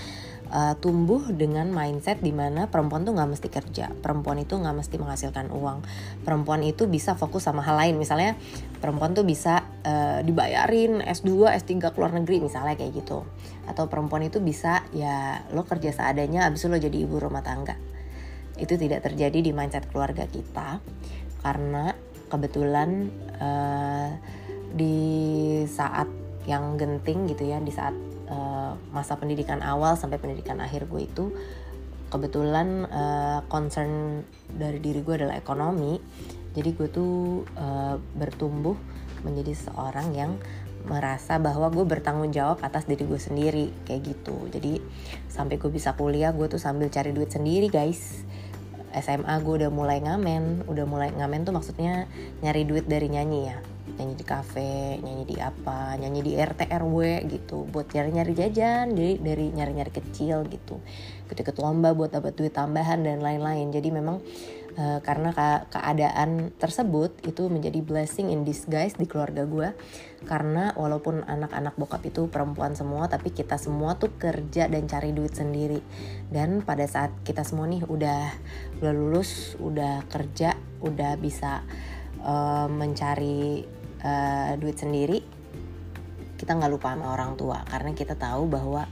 uh, 0.50 0.74
tumbuh 0.80 1.22
dengan 1.32 1.70
mindset 1.70 2.20
di 2.20 2.34
mana 2.34 2.68
perempuan 2.68 3.06
tuh 3.06 3.16
nggak 3.16 3.30
mesti 3.30 3.48
kerja. 3.48 3.86
Perempuan 3.92 4.42
itu 4.42 4.58
nggak 4.58 4.76
mesti 4.76 4.96
menghasilkan 5.00 5.48
uang. 5.54 5.84
Perempuan 6.26 6.60
itu 6.66 6.90
bisa 6.90 7.16
fokus 7.16 7.46
sama 7.46 7.64
hal 7.64 7.78
lain. 7.78 7.96
Misalnya 7.96 8.36
perempuan 8.82 9.16
tuh 9.16 9.24
bisa 9.24 9.64
uh, 9.86 10.20
dibayarin 10.20 11.00
S2 11.00 11.48
S3 11.64 11.94
keluar 11.94 12.12
negeri 12.12 12.44
misalnya 12.44 12.76
kayak 12.76 13.04
gitu. 13.04 13.24
Atau 13.64 13.88
perempuan 13.88 14.26
itu 14.26 14.42
bisa 14.42 14.84
ya 14.92 15.44
lo 15.54 15.64
kerja 15.64 15.94
seadanya 15.94 16.50
abis 16.50 16.66
itu 16.66 16.68
lo 16.68 16.78
jadi 16.80 16.96
ibu 17.04 17.16
rumah 17.16 17.40
tangga. 17.40 17.78
Itu 18.60 18.76
tidak 18.76 19.06
terjadi 19.06 19.40
di 19.40 19.50
mindset 19.50 19.88
keluarga 19.90 20.28
kita 20.28 20.78
karena 21.44 21.92
kebetulan 22.32 23.12
uh, 23.36 24.10
di 24.74 24.96
saat 25.70 26.08
yang 26.44 26.76
genting 26.76 27.28
gitu 27.30 27.48
ya 27.48 27.60
di 27.60 27.72
saat 27.72 27.94
uh, 28.28 28.76
masa 28.92 29.16
pendidikan 29.16 29.60
awal 29.60 29.96
sampai 29.98 30.20
pendidikan 30.20 30.60
akhir 30.60 30.88
gue 30.88 31.02
itu 31.04 31.34
kebetulan 32.12 32.86
uh, 32.86 33.40
concern 33.50 34.22
dari 34.46 34.78
diri 34.78 35.02
gue 35.02 35.14
adalah 35.18 35.34
ekonomi. 35.34 35.98
Jadi 36.54 36.70
gue 36.78 36.86
tuh 36.86 37.42
uh, 37.58 37.98
bertumbuh 38.14 38.78
menjadi 39.26 39.56
seorang 39.56 40.14
yang 40.14 40.38
merasa 40.84 41.40
bahwa 41.40 41.72
gue 41.72 41.82
bertanggung 41.82 42.30
jawab 42.30 42.60
atas 42.60 42.84
diri 42.86 43.02
gue 43.08 43.18
sendiri 43.18 43.66
kayak 43.88 44.14
gitu. 44.14 44.36
Jadi 44.52 44.78
sampai 45.26 45.58
gue 45.58 45.72
bisa 45.72 45.96
kuliah 45.98 46.30
gue 46.30 46.46
tuh 46.46 46.60
sambil 46.60 46.92
cari 46.92 47.10
duit 47.10 47.32
sendiri 47.34 47.66
guys. 47.66 48.22
SMA 48.94 49.42
gue 49.42 49.66
udah 49.66 49.74
mulai 49.74 49.98
ngamen 49.98 50.70
udah 50.70 50.86
mulai 50.86 51.10
ngamen 51.10 51.42
tuh 51.42 51.50
maksudnya 51.50 52.06
nyari 52.46 52.62
duit 52.62 52.86
dari 52.86 53.10
nyanyi 53.10 53.50
ya 53.50 53.58
nyanyi 53.94 54.14
di 54.18 54.26
kafe 54.26 54.98
nyanyi 54.98 55.24
di 55.24 55.36
apa 55.38 55.94
nyanyi 55.96 56.20
di 56.20 56.32
RT 56.34 56.66
RW 56.66 57.28
gitu 57.30 57.66
buat 57.70 57.90
nyari-nyari 57.94 58.32
jajan 58.34 58.94
jadi 58.94 59.12
dari 59.22 59.46
nyari-nyari 59.54 59.92
kecil 59.94 60.42
gitu. 60.50 60.82
Ikut-ikut 61.26 61.56
lomba 61.62 61.94
buat 61.96 62.12
dapat 62.12 62.36
duit 62.36 62.52
tambahan 62.52 63.00
dan 63.00 63.22
lain-lain. 63.24 63.72
Jadi 63.72 63.88
memang 63.88 64.20
uh, 64.78 64.98
karena 65.00 65.30
ke 65.32 65.78
keadaan 65.78 66.50
tersebut 66.58 67.14
itu 67.24 67.46
menjadi 67.46 67.80
blessing 67.80 68.30
in 68.30 68.42
disguise 68.42 68.98
di 68.98 69.06
keluarga 69.06 69.46
gue 69.46 69.72
karena 70.24 70.72
walaupun 70.74 71.20
anak-anak 71.24 71.76
bokap 71.76 72.00
itu 72.08 72.26
perempuan 72.32 72.72
semua 72.72 73.06
tapi 73.12 73.28
kita 73.28 73.60
semua 73.60 74.00
tuh 74.00 74.12
kerja 74.16 74.66
dan 74.68 74.88
cari 74.88 75.14
duit 75.14 75.34
sendiri. 75.34 75.80
Dan 76.28 76.64
pada 76.66 76.84
saat 76.88 77.12
kita 77.22 77.46
semua 77.46 77.70
nih 77.70 77.84
udah 77.86 78.22
udah 78.82 78.92
lulus 78.92 79.54
udah 79.60 80.04
kerja 80.10 80.56
udah 80.84 81.16
bisa 81.16 81.64
uh, 82.24 82.68
mencari 82.68 83.64
uh, 84.04 84.52
duit 84.60 84.76
sendiri 84.76 85.24
kita 86.44 86.60
nggak 86.60 86.72
lupa 86.76 86.92
sama 86.92 87.14
orang 87.14 87.40
tua. 87.40 87.64
Karena 87.64 87.96
kita 87.96 88.14
tahu 88.18 88.44
bahwa 88.50 88.84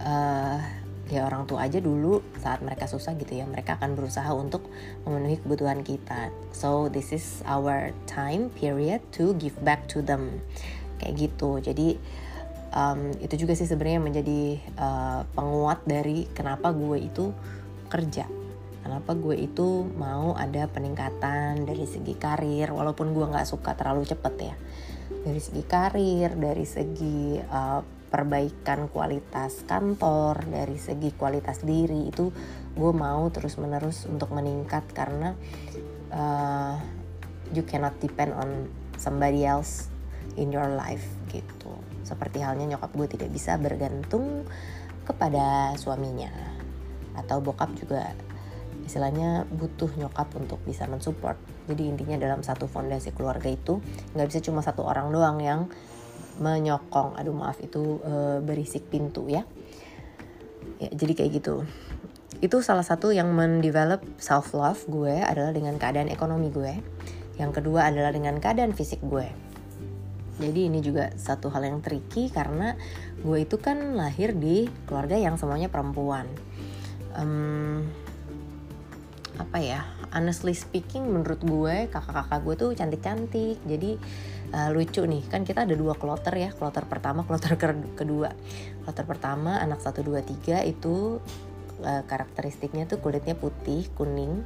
uh, 0.00 0.58
ya 1.06 1.26
orang 1.26 1.46
tua 1.46 1.66
aja 1.66 1.78
dulu 1.78 2.22
saat 2.38 2.62
mereka 2.62 2.90
susah 2.90 3.14
gitu 3.14 3.38
ya 3.38 3.46
mereka 3.46 3.78
akan 3.78 3.94
berusaha 3.94 4.26
untuk 4.34 4.70
memenuhi 5.02 5.42
kebutuhan 5.42 5.82
kita. 5.82 6.30
So 6.54 6.86
this 6.86 7.10
is 7.10 7.42
our 7.46 7.90
time 8.06 8.54
period 8.54 9.02
to 9.18 9.34
give 9.38 9.58
back 9.66 9.90
to 9.90 10.02
them. 10.02 10.42
Kayak 11.02 11.28
gitu. 11.28 11.50
Jadi 11.60 11.88
um, 12.72 13.12
itu 13.18 13.34
juga 13.46 13.58
sih 13.58 13.66
sebenarnya 13.66 14.00
menjadi 14.00 14.62
uh, 14.78 15.20
penguat 15.34 15.82
dari 15.84 16.30
kenapa 16.32 16.70
gue 16.70 17.02
itu 17.02 17.34
kerja 17.86 18.26
kenapa 18.86 19.18
gue 19.18 19.34
itu 19.34 19.82
mau 19.98 20.38
ada 20.38 20.70
peningkatan 20.70 21.66
dari 21.66 21.90
segi 21.90 22.14
karir 22.14 22.70
walaupun 22.70 23.10
gue 23.10 23.26
nggak 23.26 23.42
suka 23.42 23.74
terlalu 23.74 24.06
cepet 24.06 24.34
ya. 24.38 24.54
Dari 25.26 25.42
segi 25.42 25.62
karir 25.66 26.38
dari 26.38 26.62
segi 26.62 27.34
uh, 27.34 27.82
perbaikan 28.06 28.86
kualitas 28.86 29.66
kantor 29.66 30.46
dari 30.46 30.78
segi 30.78 31.10
kualitas 31.18 31.66
diri 31.66 32.06
itu 32.06 32.30
gue 32.78 32.92
mau 32.94 33.26
terus 33.34 33.58
menerus 33.58 34.06
untuk 34.06 34.30
meningkat 34.30 34.86
karena 34.94 35.34
uh, 36.14 36.78
you 37.50 37.66
cannot 37.66 37.98
depend 37.98 38.38
on 38.38 38.70
somebody 39.02 39.42
else 39.42 39.90
in 40.38 40.54
your 40.54 40.70
life 40.70 41.10
gitu. 41.34 41.74
Seperti 42.06 42.38
halnya 42.38 42.78
nyokap 42.78 42.94
gue 42.94 43.18
tidak 43.18 43.34
bisa 43.34 43.58
bergantung 43.58 44.46
kepada 45.02 45.74
suaminya 45.74 46.30
atau 47.18 47.42
bokap 47.42 47.74
juga 47.74 48.14
istilahnya 48.86 49.44
butuh 49.50 49.90
nyokap 49.98 50.30
untuk 50.38 50.62
bisa 50.62 50.86
mensupport. 50.86 51.34
Jadi 51.66 51.90
intinya 51.90 52.16
dalam 52.16 52.46
satu 52.46 52.70
fondasi 52.70 53.10
keluarga 53.10 53.50
itu 53.50 53.82
nggak 54.14 54.26
bisa 54.30 54.40
cuma 54.40 54.62
satu 54.62 54.86
orang 54.86 55.10
doang 55.10 55.42
yang 55.42 55.60
menyokong 56.38 57.18
aduh 57.18 57.34
maaf 57.34 57.58
itu 57.58 57.98
e, 58.06 58.38
berisik 58.46 58.86
pintu 58.86 59.26
ya. 59.26 59.42
Ya 60.78 60.88
jadi 60.94 61.12
kayak 61.18 61.30
gitu. 61.42 61.66
Itu 62.38 62.62
salah 62.62 62.86
satu 62.86 63.10
yang 63.10 63.34
mendevelop 63.34 64.04
self 64.22 64.54
love 64.54 64.86
gue 64.86 65.18
adalah 65.18 65.50
dengan 65.50 65.74
keadaan 65.76 66.06
ekonomi 66.06 66.54
gue. 66.54 66.78
Yang 67.36 67.60
kedua 67.60 67.90
adalah 67.90 68.14
dengan 68.14 68.38
keadaan 68.38 68.72
fisik 68.72 69.02
gue. 69.02 69.26
Jadi 70.36 70.68
ini 70.68 70.84
juga 70.84 71.16
satu 71.16 71.48
hal 71.48 71.64
yang 71.64 71.80
tricky 71.80 72.28
karena 72.28 72.76
gue 73.24 73.38
itu 73.40 73.56
kan 73.56 73.96
lahir 73.96 74.36
di 74.36 74.68
keluarga 74.84 75.16
yang 75.16 75.40
semuanya 75.40 75.72
perempuan. 75.72 76.28
Um, 77.16 77.88
apa 79.36 79.60
ya 79.60 79.84
honestly 80.16 80.56
speaking 80.56 81.12
menurut 81.12 81.44
gue 81.44 81.92
kakak-kakak 81.92 82.40
gue 82.40 82.56
tuh 82.56 82.72
cantik-cantik. 82.72 83.60
Jadi 83.68 84.00
uh, 84.56 84.72
lucu 84.72 85.04
nih. 85.04 85.20
Kan 85.28 85.44
kita 85.44 85.68
ada 85.68 85.76
dua 85.76 85.92
kloter 85.92 86.32
ya 86.36 86.50
kloter 86.56 86.88
pertama 86.88 87.20
kloter 87.28 87.60
kedua. 87.92 88.32
Kloter 88.84 89.04
pertama 89.04 89.60
anak 89.60 89.84
1 89.84 90.00
2 90.00 90.64
3 90.64 90.72
itu 90.72 91.20
uh, 91.84 92.02
karakteristiknya 92.08 92.88
tuh 92.88 93.04
kulitnya 93.04 93.36
putih 93.36 93.84
kuning. 93.92 94.40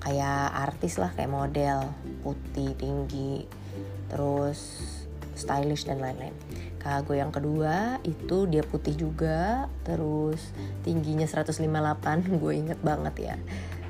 kayak 0.00 0.56
artis 0.56 0.96
lah 0.96 1.12
kayak 1.12 1.32
model. 1.32 1.84
Putih 2.24 2.72
tinggi 2.80 3.44
terus 4.08 4.80
stylish 5.36 5.84
dan 5.84 6.00
lain-lain. 6.00 6.32
Gue 7.04 7.18
yang 7.18 7.34
kedua 7.34 7.98
itu 8.06 8.46
dia 8.46 8.62
putih 8.62 8.94
juga 8.94 9.66
terus 9.82 10.54
tingginya 10.86 11.26
158 11.26 11.60
gue 12.40 12.52
inget 12.56 12.80
banget 12.80 13.14
ya. 13.20 13.36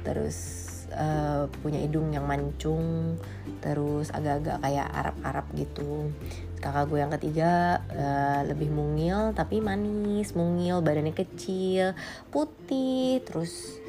Terus 0.03 0.67
uh, 0.91 1.47
punya 1.63 1.79
hidung 1.79 2.11
yang 2.11 2.27
mancung 2.27 3.15
terus 3.63 4.11
agak-agak 4.11 4.59
kayak 4.65 4.89
Arab-Arab 4.91 5.47
gitu 5.55 6.11
kakak 6.59 6.89
gue 6.89 6.99
yang 6.99 7.13
ketiga 7.13 7.85
uh, 7.93 8.41
lebih 8.49 8.73
mungil 8.73 9.37
tapi 9.37 9.61
manis 9.61 10.33
mungil 10.33 10.81
badannya 10.81 11.13
kecil 11.13 11.93
putih 12.33 13.21
terus 13.23 13.81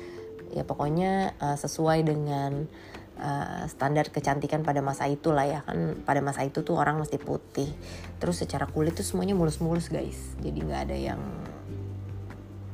ya 0.51 0.63
pokoknya 0.63 1.36
uh, 1.39 1.57
sesuai 1.59 2.03
dengan 2.07 2.67
uh, 3.19 3.63
standar 3.67 4.09
kecantikan 4.12 4.63
pada 4.63 4.79
masa 4.79 5.05
itu 5.12 5.36
lah 5.36 5.43
ya 5.43 5.59
kan. 5.67 6.00
Pada 6.07 6.24
masa 6.24 6.47
itu 6.47 6.63
tuh 6.63 6.79
orang 6.79 7.03
mesti 7.03 7.19
putih. 7.19 7.67
Terus 8.17 8.39
secara 8.39 8.63
kulit 8.63 8.95
tuh 8.95 9.03
semuanya 9.03 9.36
mulus-mulus 9.36 9.91
guys. 9.91 10.17
Jadi 10.39 10.57
nggak 10.63 10.81
ada 10.88 10.97
yang 10.97 11.21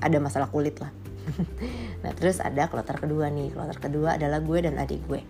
ada 0.04 0.18
masalah 0.22 0.52
kulit 0.52 0.78
lah 0.78 1.03
nah 2.04 2.12
terus 2.16 2.44
ada 2.44 2.68
kloter 2.68 3.00
kedua 3.00 3.32
nih. 3.32 3.52
Kloter 3.54 3.80
kedua 3.80 4.16
adalah 4.20 4.40
gue 4.44 4.60
dan 4.60 4.76
adik 4.80 5.04
gue. 5.08 5.22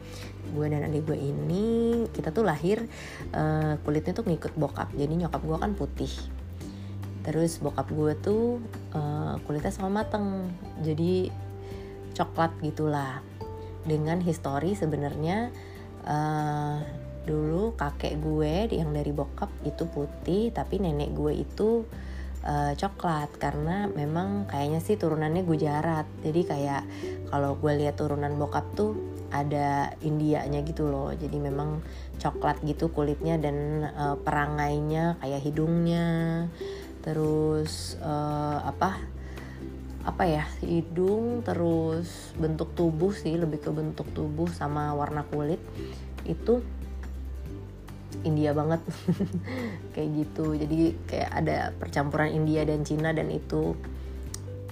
Gue 0.53 0.65
dan 0.69 0.85
adik 0.85 1.05
gue 1.07 1.17
ini 1.17 2.05
kita 2.11 2.33
tuh 2.33 2.45
lahir 2.45 2.83
uh, 3.33 3.77
kulitnya 3.81 4.13
tuh 4.17 4.25
ngikut 4.27 4.53
bokap. 4.57 4.89
Jadi 4.93 5.13
nyokap 5.25 5.41
gue 5.43 5.57
kan 5.57 5.71
putih. 5.77 6.13
Terus 7.23 7.61
bokap 7.63 7.87
gue 7.93 8.13
tuh 8.19 8.59
uh, 8.93 9.39
kulitnya 9.45 9.71
sama 9.71 10.03
mateng. 10.03 10.51
Jadi 10.81 11.29
coklat 12.17 12.53
gitulah. 12.61 13.21
Dengan 13.83 14.23
histori 14.23 14.79
sebenarnya 14.79 15.51
uh, 16.07 16.79
dulu 17.23 17.75
kakek 17.79 18.19
gue 18.19 18.67
yang 18.75 18.91
dari 18.91 19.15
bokap 19.15 19.47
itu 19.63 19.87
putih 19.87 20.51
tapi 20.51 20.79
nenek 20.79 21.15
gue 21.15 21.33
itu 21.39 21.87
uh, 22.43 22.73
coklat 22.75 23.31
karena 23.39 23.87
memang 23.89 24.45
kayaknya 24.45 24.79
sih 24.83 24.99
turunannya 24.99 25.43
Gujarat. 25.47 26.05
Jadi 26.21 26.41
kayak 26.43 26.83
kalau 27.31 27.55
gue 27.57 27.73
lihat 27.79 27.97
turunan 27.97 28.35
bokap 28.35 28.67
tuh 28.75 28.95
ada 29.33 29.95
Indianya 30.05 30.61
gitu 30.61 30.87
loh. 30.87 31.11
Jadi 31.15 31.39
memang 31.39 31.81
coklat 32.21 32.61
gitu 32.67 32.91
kulitnya 32.93 33.39
dan 33.41 33.87
uh, 33.95 34.15
perangainya 34.19 35.17
kayak 35.23 35.41
hidungnya. 35.41 36.07
Terus 37.03 37.99
uh, 37.99 38.63
apa 38.63 38.99
apa 40.03 40.27
ya 40.27 40.43
hidung 40.59 41.47
terus 41.47 42.35
bentuk 42.35 42.75
tubuh 42.75 43.15
sih 43.15 43.39
lebih 43.39 43.63
ke 43.63 43.71
bentuk 43.71 44.07
tubuh 44.11 44.51
sama 44.51 44.91
warna 44.93 45.23
kulit. 45.27 45.59
Itu 46.27 46.63
India 48.23 48.55
banget. 48.55 48.81
Kayak 49.93 50.09
gitu. 50.15 50.55
Jadi 50.57 50.95
kayak 51.07 51.31
ada 51.31 51.57
percampuran 51.75 52.31
India 52.33 52.63
dan 52.65 52.81
Cina 52.87 53.11
dan 53.11 53.29
itu 53.29 53.75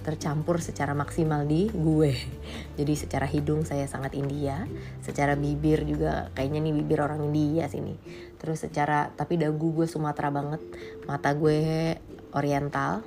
tercampur 0.02 0.58
secara 0.58 0.92
maksimal 0.98 1.46
di 1.46 1.70
gue. 1.70 2.12
Jadi 2.78 2.92
secara 2.98 3.24
hidung 3.30 3.62
saya 3.62 3.86
sangat 3.86 4.18
India. 4.18 4.66
Secara 5.00 5.38
bibir 5.38 5.86
juga 5.86 6.28
kayaknya 6.34 6.60
nih 6.68 6.74
bibir 6.74 7.00
orang 7.00 7.22
India 7.22 7.70
sini 7.70 7.94
terus 8.42 8.58
secara 8.58 9.14
tapi 9.14 9.38
dagu 9.38 9.70
gue 9.70 9.86
Sumatera 9.86 10.34
banget. 10.34 10.60
Mata 11.06 11.30
gue 11.38 11.94
Oriental. 12.34 13.06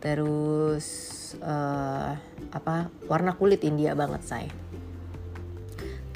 Terus 0.00 0.86
uh, 1.40 2.12
apa 2.52 2.88
warna 3.08 3.36
kulit 3.36 3.60
India 3.68 3.92
banget 3.92 4.24
saya 4.24 4.52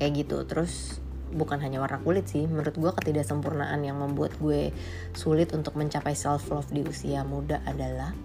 kayak 0.01 0.25
gitu. 0.25 0.47
Terus 0.49 1.03
bukan 1.33 1.61
hanya 1.61 1.83
warna 1.83 2.01
kulit 2.01 2.29
sih 2.29 2.49
menurut 2.49 2.77
gue 2.77 2.91
ketidaksempurnaan 3.03 3.81
yang 3.85 4.01
membuat 4.01 4.33
gue 4.41 4.73
sulit 5.13 5.53
untuk 5.53 5.77
mencapai 5.77 6.17
self 6.17 6.49
love 6.49 6.69
di 6.73 6.85
usia 6.85 7.25
muda 7.25 7.61
adalah 7.69 8.17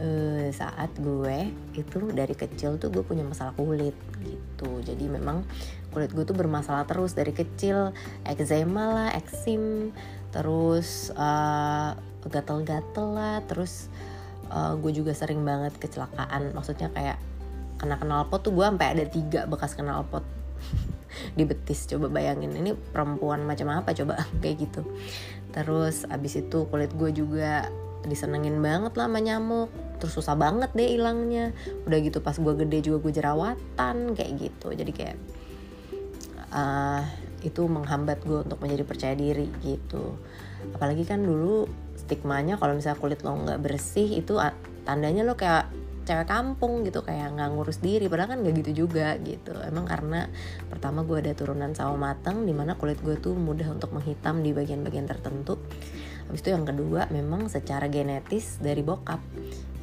uh, 0.00 0.48
saat 0.52 0.90
gue 0.98 1.50
itu 1.76 1.98
dari 2.12 2.34
kecil 2.36 2.76
tuh 2.76 2.92
gue 2.92 3.04
punya 3.04 3.24
masalah 3.24 3.52
kulit 3.56 3.96
gitu. 4.24 4.80
Jadi 4.84 5.08
memang 5.08 5.44
kulit 5.92 6.12
gue 6.12 6.24
tuh 6.24 6.36
bermasalah 6.36 6.84
terus 6.88 7.16
dari 7.16 7.32
kecil. 7.32 7.92
Eczema 8.24 8.84
lah 8.92 9.08
eksim 9.16 9.92
terus 10.32 11.14
uh, 11.16 11.96
gatel-gatel 12.28 13.06
lah 13.16 13.40
terus 13.46 13.88
uh, 14.52 14.76
gue 14.76 14.92
juga 14.92 15.12
sering 15.16 15.44
banget 15.44 15.76
kecelakaan. 15.80 16.52
Maksudnya 16.52 16.92
kayak 16.92 17.18
kena 17.76 18.00
knalpot 18.00 18.40
tuh 18.40 18.52
gue 18.56 18.64
sampai 18.64 18.88
ada 18.96 19.04
tiga 19.04 19.44
bekas 19.44 19.76
knalpot 19.76 20.24
di 21.34 21.44
betis. 21.44 21.86
Coba 21.88 22.10
bayangin 22.10 22.52
ini 22.54 22.72
perempuan 22.74 23.44
macam 23.44 23.72
apa 23.72 23.92
coba? 23.92 24.20
Kayak 24.42 24.68
gitu. 24.68 24.82
Terus 25.52 26.04
abis 26.08 26.44
itu 26.44 26.68
kulit 26.68 26.92
gue 26.94 27.10
juga 27.12 27.68
disenengin 28.06 28.60
banget 28.60 28.94
lah 28.94 29.08
sama 29.08 29.18
nyamuk. 29.20 29.70
Terus 29.96 30.12
susah 30.20 30.36
banget 30.36 30.70
deh 30.76 30.86
hilangnya. 30.86 31.56
Udah 31.88 31.98
gitu 32.00 32.20
pas 32.20 32.36
gue 32.36 32.54
gede 32.66 32.78
juga 32.92 33.08
gue 33.08 33.12
jerawatan 33.16 34.12
kayak 34.12 34.32
gitu. 34.36 34.68
Jadi 34.76 34.92
kayak 34.92 35.16
uh, 36.52 37.02
itu 37.44 37.62
menghambat 37.64 38.22
gue 38.26 38.42
untuk 38.42 38.58
menjadi 38.58 38.84
percaya 38.84 39.14
diri 39.14 39.48
gitu. 39.62 40.18
Apalagi 40.74 41.06
kan 41.06 41.22
dulu 41.22 41.68
stigmanya 41.96 42.58
kalau 42.60 42.78
misalnya 42.78 42.98
kulit 43.00 43.20
lo 43.26 43.34
nggak 43.34 43.60
bersih 43.62 44.06
itu 44.18 44.38
tandanya 44.86 45.26
lo 45.26 45.34
kayak 45.34 45.68
cewek 46.06 46.30
kampung 46.30 46.86
gitu 46.86 47.02
kayak 47.02 47.34
nggak 47.34 47.50
ngurus 47.50 47.82
diri 47.82 48.06
padahal 48.06 48.38
kan 48.38 48.38
nggak 48.46 48.54
gitu 48.62 48.86
juga 48.86 49.18
gitu. 49.18 49.52
Emang 49.66 49.90
karena 49.90 50.30
pertama 50.70 51.02
gue 51.02 51.18
ada 51.18 51.34
turunan 51.34 51.74
sawo 51.74 51.98
mateng 51.98 52.46
di 52.46 52.54
mana 52.54 52.78
kulit 52.78 53.02
gue 53.02 53.18
tuh 53.18 53.34
mudah 53.34 53.66
untuk 53.74 53.90
menghitam 53.90 54.40
di 54.40 54.54
bagian-bagian 54.54 55.10
tertentu. 55.10 55.58
Habis 56.30 56.40
itu 56.46 56.50
yang 56.54 56.62
kedua 56.62 57.10
memang 57.10 57.50
secara 57.50 57.90
genetis 57.90 58.62
dari 58.62 58.86
bokap 58.86 59.18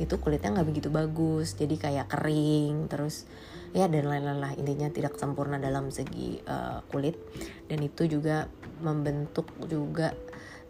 itu 0.01 0.17
kulitnya 0.17 0.59
nggak 0.59 0.67
begitu 0.67 0.89
bagus 0.89 1.53
jadi 1.53 1.75
kayak 1.77 2.07
kering 2.09 2.89
terus 2.89 3.29
ya 3.75 3.91
dan 3.91 4.07
lain-lain 4.07 4.39
lah. 4.39 4.51
Intinya 4.55 4.87
tidak 4.87 5.19
sempurna 5.19 5.59
dalam 5.59 5.91
segi 5.91 6.39
uh, 6.45 6.79
kulit. 6.87 7.19
Dan 7.67 7.83
itu 7.83 8.07
juga 8.07 8.47
membentuk 8.79 9.49
juga 9.67 10.13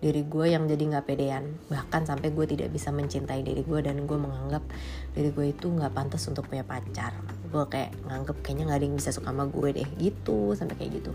diri 0.03 0.27
gue 0.27 0.51
yang 0.51 0.67
jadi 0.67 0.83
nggak 0.83 1.07
pedean. 1.07 1.55
Bahkan 1.71 2.03
sampai 2.03 2.35
gue 2.35 2.43
tidak 2.43 2.75
bisa 2.75 2.91
mencintai 2.91 3.39
diri 3.39 3.63
gue 3.63 3.79
dan 3.79 4.03
gue 4.03 4.17
menganggap 4.19 4.67
diri 5.15 5.31
gue 5.31 5.55
itu 5.55 5.71
nggak 5.71 5.95
pantas 5.95 6.27
untuk 6.27 6.51
punya 6.51 6.67
pacar. 6.67 7.15
Gue 7.47 7.63
kayak 7.71 7.95
nganggep 8.03 8.43
kayaknya 8.43 8.63
nggak 8.67 8.79
ada 8.83 8.85
yang 8.91 8.97
bisa 8.99 9.15
suka 9.15 9.31
sama 9.31 9.47
gue 9.47 9.69
deh 9.71 9.87
gitu 9.95 10.51
sampai 10.59 10.75
kayak 10.75 10.99
gitu. 10.99 11.11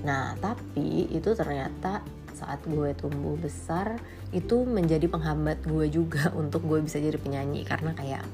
Nah 0.00 0.32
tapi 0.40 1.12
itu 1.12 1.30
ternyata 1.36 2.00
saat 2.32 2.64
gue 2.64 2.96
tumbuh 2.96 3.36
besar 3.36 4.00
itu 4.32 4.64
menjadi 4.64 5.08
penghambat 5.08 5.64
gue 5.68 5.92
juga 5.92 6.32
untuk 6.40 6.64
gue 6.64 6.80
bisa 6.80 6.96
jadi 6.96 7.20
penyanyi. 7.20 7.68
Karena 7.68 7.92
kayak 7.92 8.24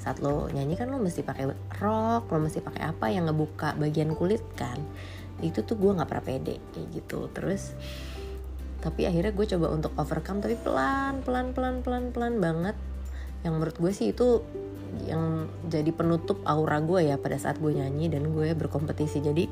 saat 0.00 0.24
lo 0.24 0.48
nyanyi 0.48 0.80
kan 0.80 0.88
lo 0.88 0.96
mesti 0.96 1.20
pakai 1.26 1.50
rok 1.82 2.30
lo 2.30 2.38
mesti 2.38 2.62
pakai 2.62 2.88
apa 2.88 3.12
yang 3.12 3.28
ngebuka 3.28 3.76
bagian 3.76 4.16
kulit 4.16 4.40
kan. 4.56 4.80
Itu 5.44 5.60
tuh 5.68 5.76
gue 5.76 5.92
nggak 5.92 6.08
pernah 6.08 6.24
pede 6.24 6.56
kayak 6.72 6.88
gitu. 6.96 7.28
Terus 7.36 7.76
tapi 8.86 9.02
akhirnya 9.02 9.34
gue 9.34 9.46
coba 9.50 9.66
untuk 9.74 9.90
overcome 9.98 10.38
tapi 10.38 10.54
pelan 10.62 11.26
pelan 11.26 11.50
pelan 11.50 11.82
pelan 11.82 12.14
pelan 12.14 12.38
banget. 12.38 12.78
Yang 13.42 13.52
menurut 13.58 13.76
gue 13.82 13.92
sih 13.92 14.14
itu 14.14 14.46
yang 15.10 15.50
jadi 15.66 15.90
penutup 15.90 16.38
aura 16.46 16.78
gue 16.78 17.10
ya 17.10 17.18
pada 17.18 17.34
saat 17.34 17.58
gue 17.58 17.74
nyanyi 17.74 18.06
dan 18.06 18.30
gue 18.30 18.54
berkompetisi. 18.54 19.18
Jadi 19.18 19.50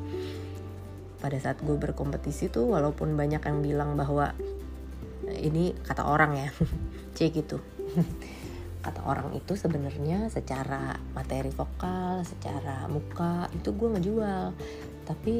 pada 1.18 1.34
saat 1.42 1.58
gue 1.66 1.74
berkompetisi 1.74 2.46
tuh 2.46 2.70
walaupun 2.70 3.18
banyak 3.18 3.42
yang 3.42 3.58
bilang 3.58 3.98
bahwa 3.98 4.30
ini 5.26 5.74
kata 5.82 6.06
orang 6.06 6.36
ya 6.36 6.48
c 7.16 7.32
gitu 7.32 7.58
kata 8.84 9.00
orang 9.08 9.32
itu 9.32 9.56
sebenarnya 9.56 10.28
secara 10.28 10.92
materi 11.16 11.48
vokal 11.48 12.20
secara 12.28 12.84
muka 12.86 13.48
itu 13.56 13.72
gue 13.74 13.88
ngejual. 13.98 14.52
Tapi 15.08 15.34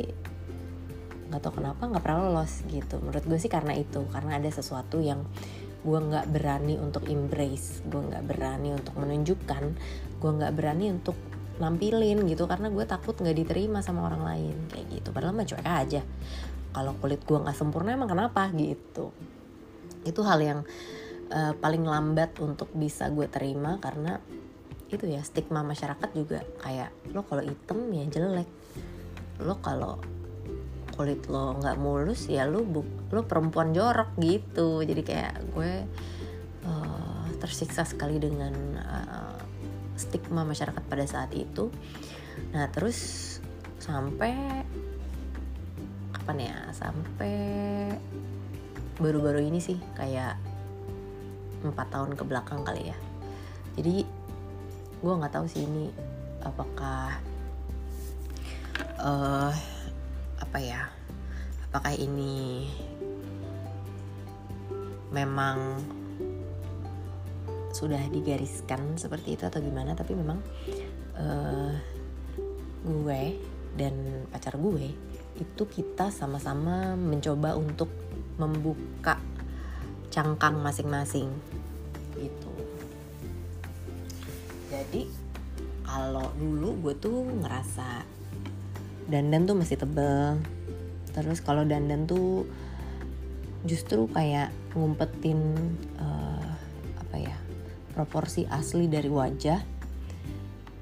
nggak 1.31 1.41
tahu 1.41 1.61
kenapa 1.63 1.83
nggak 1.89 2.03
pernah 2.05 2.21
lolos 2.29 2.65
gitu. 2.69 3.01
Menurut 3.01 3.25
gue 3.25 3.39
sih 3.41 3.53
karena 3.53 3.73
itu 3.77 4.05
karena 4.13 4.37
ada 4.37 4.51
sesuatu 4.51 5.01
yang 5.01 5.25
gue 5.85 5.99
nggak 6.01 6.33
berani 6.33 6.81
untuk 6.81 7.05
embrace 7.13 7.85
gue 7.85 8.01
nggak 8.01 8.25
berani 8.25 8.73
untuk 8.73 8.97
menunjukkan 8.97 9.65
gue 10.17 10.31
nggak 10.33 10.53
berani 10.57 10.97
untuk 10.97 11.13
nampilin 11.61 12.25
gitu 12.25 12.49
karena 12.49 12.73
gue 12.73 12.85
takut 12.89 13.13
nggak 13.15 13.37
diterima 13.37 13.85
sama 13.85 14.09
orang 14.09 14.23
lain 14.25 14.57
kayak 14.73 14.87
gitu. 15.01 15.09
Padahal 15.15 15.37
mah 15.37 15.47
cuek 15.47 15.67
aja. 15.67 16.03
Kalau 16.75 16.93
kulit 16.99 17.23
gue 17.23 17.39
nggak 17.39 17.55
sempurna 17.55 17.95
emang 17.95 18.11
kenapa 18.11 18.51
gitu. 18.57 19.15
Itu 20.03 20.27
hal 20.27 20.41
yang 20.43 20.61
uh, 21.31 21.53
paling 21.55 21.87
lambat 21.87 22.35
untuk 22.43 22.73
bisa 22.75 23.07
gue 23.13 23.31
terima 23.31 23.79
karena 23.79 24.19
itu 24.91 25.11
ya 25.11 25.23
stigma 25.23 25.63
masyarakat 25.63 26.11
juga 26.15 26.43
kayak 26.63 27.15
lo 27.15 27.23
kalau 27.23 27.45
item 27.45 27.93
ya 27.95 28.05
jelek. 28.09 28.49
Lo 29.45 29.59
kalau 29.63 29.99
kulit 30.95 31.27
lo 31.27 31.59
nggak 31.59 31.77
mulus 31.77 32.31
ya 32.31 32.47
lo 32.47 32.63
bu 32.63 32.87
lo 33.11 33.27
perempuan 33.27 33.75
jorok 33.75 34.15
gitu. 34.23 34.81
Jadi 34.87 35.03
kayak 35.03 35.35
gue 35.53 35.73
uh, 36.65 37.27
tersiksa 37.43 37.83
sekali 37.83 38.23
dengan 38.23 38.55
uh, 38.79 39.39
stigma 39.99 40.47
masyarakat 40.47 40.83
pada 40.87 41.05
saat 41.05 41.35
itu. 41.35 41.75
Nah 42.55 42.71
terus 42.71 43.39
sampai 43.83 44.63
kapan 46.15 46.39
ya? 46.49 46.57
Sampai 46.71 47.35
baru-baru 49.03 49.43
ini 49.43 49.59
sih 49.59 49.79
kayak 49.99 50.39
empat 51.67 51.91
tahun 51.91 52.15
ke 52.15 52.23
belakang 52.23 52.63
kali 52.63 52.95
ya. 52.95 52.99
Jadi 53.75 54.07
gue 55.03 55.13
nggak 55.19 55.35
tahu 55.35 55.47
sih 55.51 55.67
ini 55.67 55.91
apakah 56.47 57.19
uh, 59.03 59.53
apa 60.41 60.59
ya 60.59 60.91
apakah 61.71 61.95
ini 61.95 62.67
memang 65.15 65.83
sudah 67.75 68.03
digariskan 68.11 68.95
seperti 68.95 69.35
itu 69.35 69.47
atau 69.47 69.59
gimana 69.59 69.99
tapi 69.99 70.15
memang 70.15 70.39
uh, 71.19 71.75
gue 72.87 73.23
dan 73.75 73.95
pacar 74.31 74.55
gue 74.55 74.95
itu 75.35 75.63
kita 75.67 76.15
sama-sama 76.15 76.95
mencoba 76.95 77.59
untuk 77.59 77.91
membuka 78.39 79.19
cangkang 80.15 80.63
masing-masing 80.63 81.27
gitu. 82.15 82.55
Jadi 84.71 85.11
kalau 85.83 86.31
dulu 86.39 86.87
gue 86.87 86.95
tuh 87.03 87.27
ngerasa 87.43 88.07
dandan 89.09 89.45
tuh 89.45 89.57
masih 89.57 89.77
tebel 89.77 90.41
terus 91.15 91.39
kalau 91.45 91.63
dandan 91.63 92.09
tuh 92.09 92.49
justru 93.65 94.11
kayak 94.11 94.53
ngumpetin 94.77 95.41
uh, 95.97 96.51
apa 97.01 97.17
ya 97.17 97.37
proporsi 97.95 98.45
asli 98.51 98.91
dari 98.91 99.09
wajah 99.09 99.75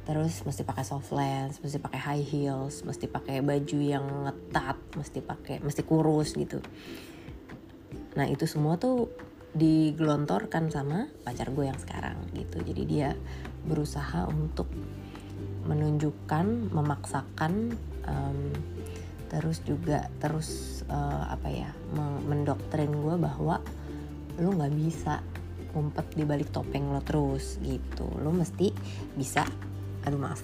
terus 0.02 0.42
mesti 0.42 0.66
pakai 0.66 0.82
soft 0.82 1.14
lens, 1.14 1.62
mesti 1.62 1.78
pakai 1.78 2.00
high 2.02 2.26
heels, 2.26 2.82
mesti 2.82 3.06
pakai 3.06 3.38
baju 3.38 3.78
yang 3.78 4.02
ngetat, 4.26 4.74
mesti 4.98 5.22
pakai 5.22 5.62
mesti 5.62 5.82
kurus 5.86 6.34
gitu. 6.34 6.58
Nah 8.18 8.26
itu 8.26 8.42
semua 8.50 8.82
tuh 8.82 9.14
digelontorkan 9.54 10.72
sama 10.74 11.06
pacar 11.22 11.54
gue 11.54 11.70
yang 11.70 11.78
sekarang 11.78 12.18
gitu. 12.34 12.58
Jadi 12.66 12.82
dia 12.82 13.14
berusaha 13.62 14.26
untuk 14.26 14.66
menunjukkan, 15.70 16.74
memaksakan, 16.74 17.78
um, 18.08 18.50
terus 19.32 19.64
juga 19.64 20.12
terus 20.20 20.82
uh, 20.92 21.24
apa 21.32 21.48
ya 21.48 21.70
mendoktrin 22.28 22.92
gue 22.92 23.16
bahwa 23.16 23.64
lo 24.36 24.48
nggak 24.52 24.74
bisa 24.76 25.24
ngumpet 25.72 26.04
di 26.12 26.24
balik 26.28 26.52
topeng 26.52 26.92
lo 26.92 27.00
terus 27.00 27.56
gitu. 27.64 28.04
Lo 28.20 28.28
mesti 28.28 28.68
bisa 29.16 29.44
aduh 30.02 30.18
maaf 30.18 30.42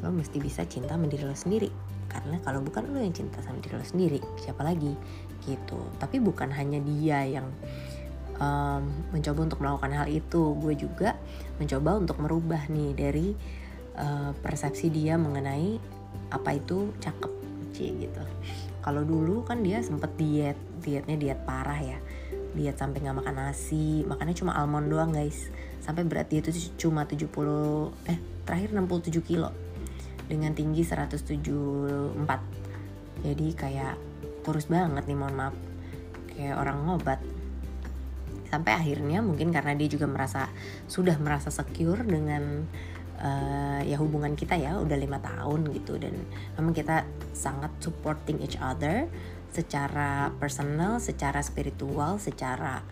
lo 0.00 0.08
mesti 0.08 0.40
bisa 0.40 0.64
cinta 0.64 0.96
sama 0.96 1.04
diri 1.04 1.28
lo 1.28 1.36
sendiri. 1.36 1.68
Karena 2.10 2.40
kalau 2.42 2.64
bukan 2.64 2.90
lo 2.90 2.98
yang 2.98 3.12
cinta 3.12 3.44
sama 3.44 3.60
diri 3.60 3.76
lo 3.76 3.84
sendiri 3.84 4.20
siapa 4.40 4.64
lagi 4.64 4.96
gitu. 5.44 5.78
Tapi 6.00 6.16
bukan 6.18 6.48
hanya 6.56 6.80
dia 6.80 7.28
yang 7.28 7.52
um, 8.40 8.82
mencoba 9.12 9.52
untuk 9.52 9.60
melakukan 9.60 9.92
hal 9.92 10.08
itu. 10.08 10.56
Gue 10.56 10.74
juga 10.80 11.20
mencoba 11.60 12.00
untuk 12.00 12.16
merubah 12.24 12.64
nih 12.72 12.90
dari 12.96 13.28
uh, 14.00 14.32
persepsi 14.40 14.88
dia 14.88 15.20
mengenai 15.20 15.99
apa 16.30 16.54
itu 16.54 16.94
cakep 17.02 17.32
cie 17.74 18.06
gitu. 18.06 18.22
Kalau 18.80 19.04
dulu 19.04 19.44
kan 19.44 19.60
dia 19.60 19.82
sempet 19.84 20.16
diet 20.16 20.56
dietnya 20.80 21.16
diet 21.16 21.40
parah 21.44 21.76
ya. 21.76 21.98
Diet 22.56 22.74
sampai 22.78 23.04
nggak 23.04 23.22
makan 23.22 23.34
nasi 23.36 24.02
makannya 24.08 24.34
cuma 24.34 24.56
almond 24.56 24.88
doang 24.88 25.12
guys. 25.12 25.52
Sampai 25.80 26.04
berat 26.04 26.28
dia 26.32 26.40
itu 26.40 26.50
cuma 26.80 27.04
70 27.04 27.28
eh 28.08 28.18
terakhir 28.48 28.72
67 28.72 29.20
kilo. 29.22 29.52
Dengan 30.30 30.54
tinggi 30.54 30.86
174 30.86 32.60
jadi 33.20 33.46
kayak 33.52 33.94
kurus 34.46 34.70
banget 34.72 35.04
nih 35.04 35.18
mohon 35.18 35.36
maaf. 35.36 35.54
Kayak 36.32 36.56
orang 36.56 36.78
ngobat. 36.88 37.20
Sampai 38.50 38.74
akhirnya 38.74 39.22
mungkin 39.22 39.54
karena 39.54 39.78
dia 39.78 39.86
juga 39.86 40.10
merasa 40.10 40.50
sudah 40.90 41.14
merasa 41.22 41.54
secure 41.54 42.02
dengan 42.02 42.66
uh, 43.20 43.80
ya 43.84 44.00
hubungan 44.00 44.34
kita 44.34 44.56
ya 44.56 44.80
udah 44.80 44.96
lima 44.96 45.20
tahun 45.20 45.68
gitu. 45.76 46.00
Dan 46.00 46.16
memang 46.56 46.74
kita 46.74 47.04
sangat 47.36 47.70
supporting 47.78 48.40
each 48.42 48.56
other 48.58 49.06
secara 49.50 50.30
personal, 50.38 50.98
secara 50.98 51.44
spiritual, 51.44 52.18
secara 52.18 52.82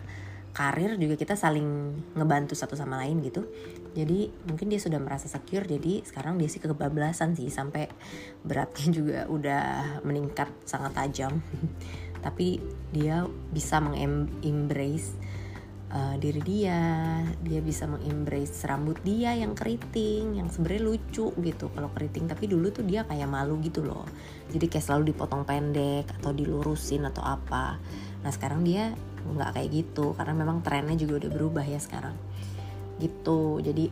karir 0.49 0.97
juga 0.99 1.15
kita 1.15 1.37
saling 1.37 1.95
ngebantu 2.17 2.57
satu 2.57 2.75
sama 2.75 2.99
lain 3.05 3.23
gitu. 3.23 3.47
Jadi 3.95 4.29
mungkin 4.45 4.69
dia 4.69 4.77
sudah 4.81 4.99
merasa 5.01 5.25
secure 5.25 5.65
jadi 5.65 6.05
sekarang 6.05 6.37
dia 6.37 6.51
sih 6.51 6.61
kebablasan 6.61 7.33
sih 7.33 7.49
sampai 7.49 7.89
beratnya 8.45 8.87
juga 8.97 9.19
udah 9.29 9.65
meningkat 10.03 10.49
sangat 10.67 10.93
tajam. 10.93 11.39
Tapi 12.25 12.59
dia 12.91 13.23
bisa 13.55 13.79
mengembrace 13.79 15.15
uh, 15.93 16.15
diri 16.17 16.41
dia. 16.41 16.81
Dia 17.41 17.59
bisa 17.61 17.89
mengembrace 17.89 18.65
rambut 18.65 18.97
dia 19.01 19.33
yang 19.33 19.53
keriting 19.57 20.37
yang 20.37 20.47
sebenarnya 20.49 20.83
lucu 20.85 21.33
gitu 21.33 21.65
kalau 21.73 21.89
keriting. 21.93 22.29
Tapi 22.29 22.45
dulu 22.49 22.69
tuh 22.69 22.85
dia 22.85 23.05
kayak 23.05 23.29
malu 23.29 23.57
gitu 23.61 23.85
loh. 23.85 24.05
Jadi 24.49 24.65
kayak 24.69 24.85
selalu 24.85 25.13
dipotong 25.13 25.43
pendek 25.45 26.09
atau 26.21 26.31
dilurusin 26.33 27.05
atau 27.09 27.21
apa. 27.25 27.77
Nah 28.21 28.31
sekarang 28.31 28.65
dia 28.65 28.93
nggak 29.19 29.51
kayak 29.59 29.69
gitu 29.73 30.15
karena 30.15 30.33
memang 30.33 30.63
trennya 30.63 30.95
juga 30.95 31.25
udah 31.25 31.31
berubah 31.33 31.65
ya 31.65 31.79
sekarang. 31.81 32.15
Gitu. 33.01 33.61
Jadi 33.63 33.85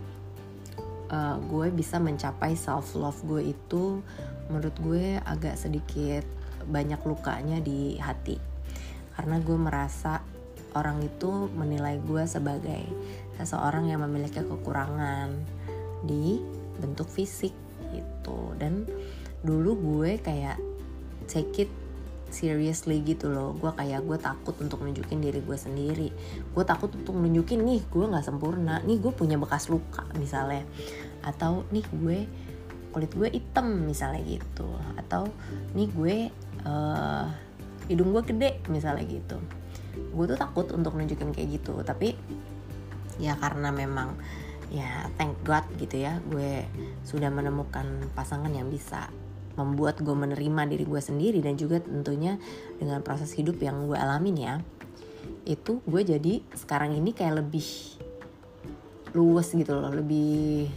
uh, 1.11 1.35
gue 1.41 1.67
bisa 1.73 1.97
mencapai 1.97 2.53
self 2.53 2.93
love 2.95 3.19
gue 3.25 3.53
itu 3.55 4.01
menurut 4.47 4.75
gue 4.79 5.19
agak 5.27 5.59
sedikit 5.59 6.23
banyak 6.67 6.99
lukanya 7.03 7.59
di 7.63 7.95
hati. 7.99 8.39
Karena 9.17 9.41
gue 9.41 9.57
merasa 9.57 10.21
orang 10.75 10.99
itu 11.05 11.47
menilai 11.55 12.01
gue 12.03 12.23
sebagai 12.27 12.83
seseorang 13.37 13.87
yang 13.87 14.03
memiliki 14.03 14.41
kekurangan 14.41 15.31
di 16.03 16.41
bentuk 16.81 17.07
fisik 17.07 17.53
gitu. 17.93 18.53
Dan 18.57 18.83
dulu 19.45 19.77
gue 19.77 20.19
kayak 20.19 20.57
take 21.29 21.69
it 21.69 21.71
seriously 22.27 22.99
gitu 23.05 23.31
loh. 23.31 23.55
Gue 23.55 23.71
kayak 23.71 24.03
gue 24.03 24.17
takut 24.19 24.55
untuk 24.59 24.83
nunjukin 24.83 25.23
diri 25.23 25.39
gue 25.39 25.57
sendiri. 25.57 26.09
Gue 26.51 26.63
takut 26.67 26.91
untuk 26.91 27.15
nunjukin 27.15 27.63
nih 27.63 27.81
gue 27.87 28.05
nggak 28.07 28.25
sempurna. 28.25 28.83
Nih 28.83 28.99
gue 28.99 29.13
punya 29.13 29.39
bekas 29.39 29.71
luka 29.71 30.03
misalnya. 30.19 30.67
Atau 31.23 31.63
nih 31.71 31.85
gue 31.87 32.19
kulit 32.91 33.11
gue 33.13 33.29
hitam 33.31 33.87
misalnya 33.87 34.21
gitu. 34.25 34.67
Atau 34.99 35.31
nih 35.77 35.87
gue 35.93 36.15
uh, 36.67 37.25
hidung 37.87 38.11
gue 38.11 38.23
gede 38.27 38.59
misalnya 38.67 39.07
gitu 39.07 39.39
gue 39.97 40.25
tuh 40.25 40.39
takut 40.39 40.67
untuk 40.73 40.97
nunjukin 40.97 41.33
kayak 41.33 41.61
gitu 41.61 41.81
tapi 41.85 42.17
ya 43.17 43.37
karena 43.37 43.73
memang 43.73 44.17
ya 44.67 45.07
thank 45.15 45.37
God 45.47 45.63
gitu 45.79 46.03
ya 46.03 46.19
gue 46.27 46.67
sudah 47.07 47.31
menemukan 47.31 48.11
pasangan 48.13 48.51
yang 48.51 48.67
bisa 48.67 49.07
membuat 49.57 50.03
gue 50.05 50.13
menerima 50.13 50.69
diri 50.69 50.85
gue 50.85 51.01
sendiri 51.01 51.39
dan 51.41 51.57
juga 51.57 51.81
tentunya 51.81 52.37
dengan 52.77 53.01
proses 53.01 53.33
hidup 53.33 53.57
yang 53.57 53.89
gue 53.89 53.97
alamin 53.97 54.37
ya 54.37 54.55
itu 55.47 55.81
gue 55.87 56.01
jadi 56.03 56.43
sekarang 56.53 56.93
ini 56.93 57.15
kayak 57.15 57.41
lebih 57.41 57.65
luwes 59.15 59.49
gitu 59.55 59.73
loh 59.79 59.89
lebih 59.89 60.69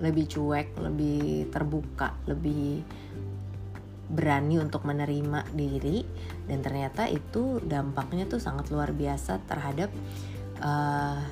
lebih 0.00 0.24
cuek 0.30 0.78
lebih 0.78 1.50
terbuka 1.50 2.14
lebih 2.28 2.84
berani 4.10 4.58
untuk 4.58 4.82
menerima 4.82 5.46
diri 5.54 6.02
dan 6.50 6.60
ternyata 6.60 7.06
itu 7.06 7.62
dampaknya 7.62 8.26
tuh 8.26 8.42
sangat 8.42 8.68
luar 8.74 8.90
biasa 8.90 9.38
terhadap 9.46 9.90
uh, 10.58 11.22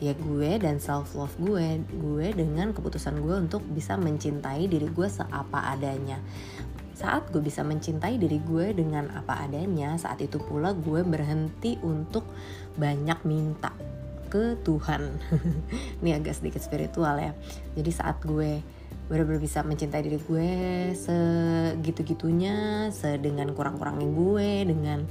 ya 0.00 0.16
gue 0.16 0.50
dan 0.56 0.80
self 0.80 1.12
love 1.12 1.36
gue 1.36 1.84
gue 1.84 2.26
dengan 2.32 2.72
keputusan 2.72 3.20
gue 3.20 3.36
untuk 3.36 3.60
bisa 3.68 4.00
mencintai 4.00 4.64
diri 4.66 4.88
gue 4.88 5.08
seapa 5.08 5.76
adanya. 5.76 6.16
Saat 6.96 7.32
gue 7.32 7.40
bisa 7.44 7.64
mencintai 7.64 8.16
diri 8.16 8.40
gue 8.40 8.72
dengan 8.72 9.12
apa 9.12 9.44
adanya 9.44 9.96
saat 10.00 10.20
itu 10.24 10.40
pula 10.40 10.72
gue 10.72 11.04
berhenti 11.04 11.76
untuk 11.84 12.24
banyak 12.80 13.20
minta 13.28 13.72
ke 14.32 14.56
Tuhan. 14.64 15.20
Ini 16.00 16.16
agak 16.16 16.40
sedikit 16.40 16.64
spiritual 16.64 17.20
ya. 17.20 17.32
Jadi 17.76 17.90
saat 17.92 18.24
gue 18.24 18.79
benar-benar 19.10 19.42
bisa 19.42 19.66
mencintai 19.66 20.06
diri 20.06 20.22
gue 20.22 20.50
segitu-gitunya 20.94 22.88
sedengan 22.94 23.50
kurang-kurangnya 23.58 24.06
gue 24.06 24.50
dengan 24.70 25.02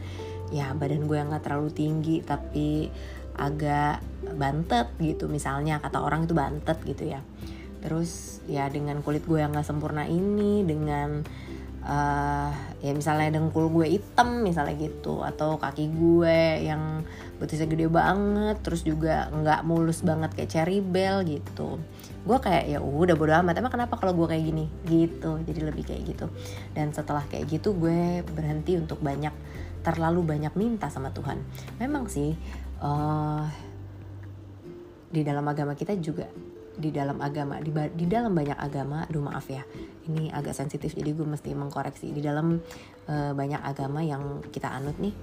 ya 0.55 0.71
badan 0.71 1.03
gue 1.03 1.19
yang 1.19 1.35
gak 1.35 1.43
terlalu 1.43 1.69
tinggi 1.75 2.23
tapi 2.23 2.87
agak 3.35 3.99
bantet 4.39 4.87
gitu. 5.03 5.27
Misalnya 5.27 5.83
kata 5.83 5.99
orang 5.99 6.23
itu 6.23 6.31
bantet 6.31 6.79
gitu 6.87 7.11
ya. 7.11 7.19
Terus 7.83 8.39
ya 8.47 8.71
dengan 8.71 9.03
kulit 9.03 9.27
gue 9.27 9.43
yang 9.43 9.51
gak 9.51 9.67
sempurna 9.67 10.07
ini 10.07 10.63
dengan 10.63 11.27
uh, 11.85 12.51
ya 12.79 12.91
misalnya 12.95 13.39
dengkul 13.39 13.71
gue 13.71 13.99
hitam 13.99 14.43
misalnya 14.43 14.75
gitu. 14.79 15.21
Atau 15.23 15.61
kaki 15.61 15.91
gue 15.93 16.65
yang 16.65 17.03
betisnya 17.39 17.67
gede 17.71 17.87
banget 17.87 18.59
terus 18.59 18.83
juga 18.83 19.31
nggak 19.31 19.63
mulus 19.63 20.03
banget 20.03 20.35
kayak 20.35 20.49
cherry 20.51 20.79
bell 20.83 21.23
gitu. 21.23 21.79
Gue 22.27 22.37
kayak 22.39 22.67
ya 22.67 22.79
udah 22.83 23.15
bodo 23.15 23.33
amat. 23.39 23.59
Emang 23.59 23.71
kenapa 23.71 23.95
kalau 23.95 24.11
gue 24.15 24.27
kayak 24.35 24.43
gini? 24.43 24.65
Gitu 24.83 25.31
jadi 25.47 25.59
lebih 25.69 25.83
kayak 25.87 26.03
gitu. 26.09 26.25
Dan 26.75 26.91
setelah 26.91 27.23
kayak 27.27 27.47
gitu 27.47 27.75
gue 27.77 28.23
berhenti 28.35 28.75
untuk 28.75 28.99
banyak 28.99 29.31
terlalu 29.79 30.35
banyak 30.35 30.53
minta 30.59 30.91
sama 30.91 31.15
Tuhan. 31.15 31.39
Memang 31.79 32.11
sih 32.11 32.35
uh, 32.83 33.47
di 35.09 35.25
dalam 35.25 35.45
agama 35.47 35.73
kita 35.73 35.97
juga 35.97 36.29
di 36.79 36.95
dalam 36.95 37.19
agama 37.19 37.59
di, 37.59 37.69
di 37.93 38.05
dalam 38.07 38.31
banyak 38.31 38.55
agama 38.55 39.03
aduh 39.03 39.21
maaf 39.21 39.51
ya 39.51 39.61
ini 40.09 40.33
agak 40.33 40.57
sensitif 40.57 40.97
jadi 40.97 41.13
gue 41.13 41.23
mesti 41.23 41.53
mengkoreksi. 41.53 42.09
Di 42.09 42.21
dalam 42.25 42.57
uh, 43.05 43.31
banyak 43.37 43.61
agama 43.61 44.01
yang 44.01 44.41
kita 44.49 44.73
anut 44.73 44.97
nih 44.97 45.13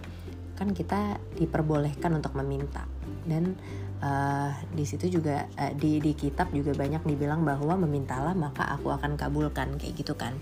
kan 0.56 0.72
kita 0.72 1.20
diperbolehkan 1.36 2.16
untuk 2.16 2.32
meminta. 2.38 2.86
Dan 3.26 3.58
uh, 4.00 4.54
di 4.72 4.86
situ 4.86 5.18
juga 5.20 5.50
uh, 5.58 5.74
di 5.74 5.98
di 5.98 6.14
kitab 6.14 6.54
juga 6.54 6.72
banyak 6.72 7.02
dibilang 7.02 7.42
bahwa 7.42 7.76
memintalah 7.84 8.32
maka 8.32 8.64
aku 8.72 8.94
akan 8.94 9.18
kabulkan 9.18 9.76
kayak 9.76 9.98
gitu 9.98 10.14
kan. 10.14 10.38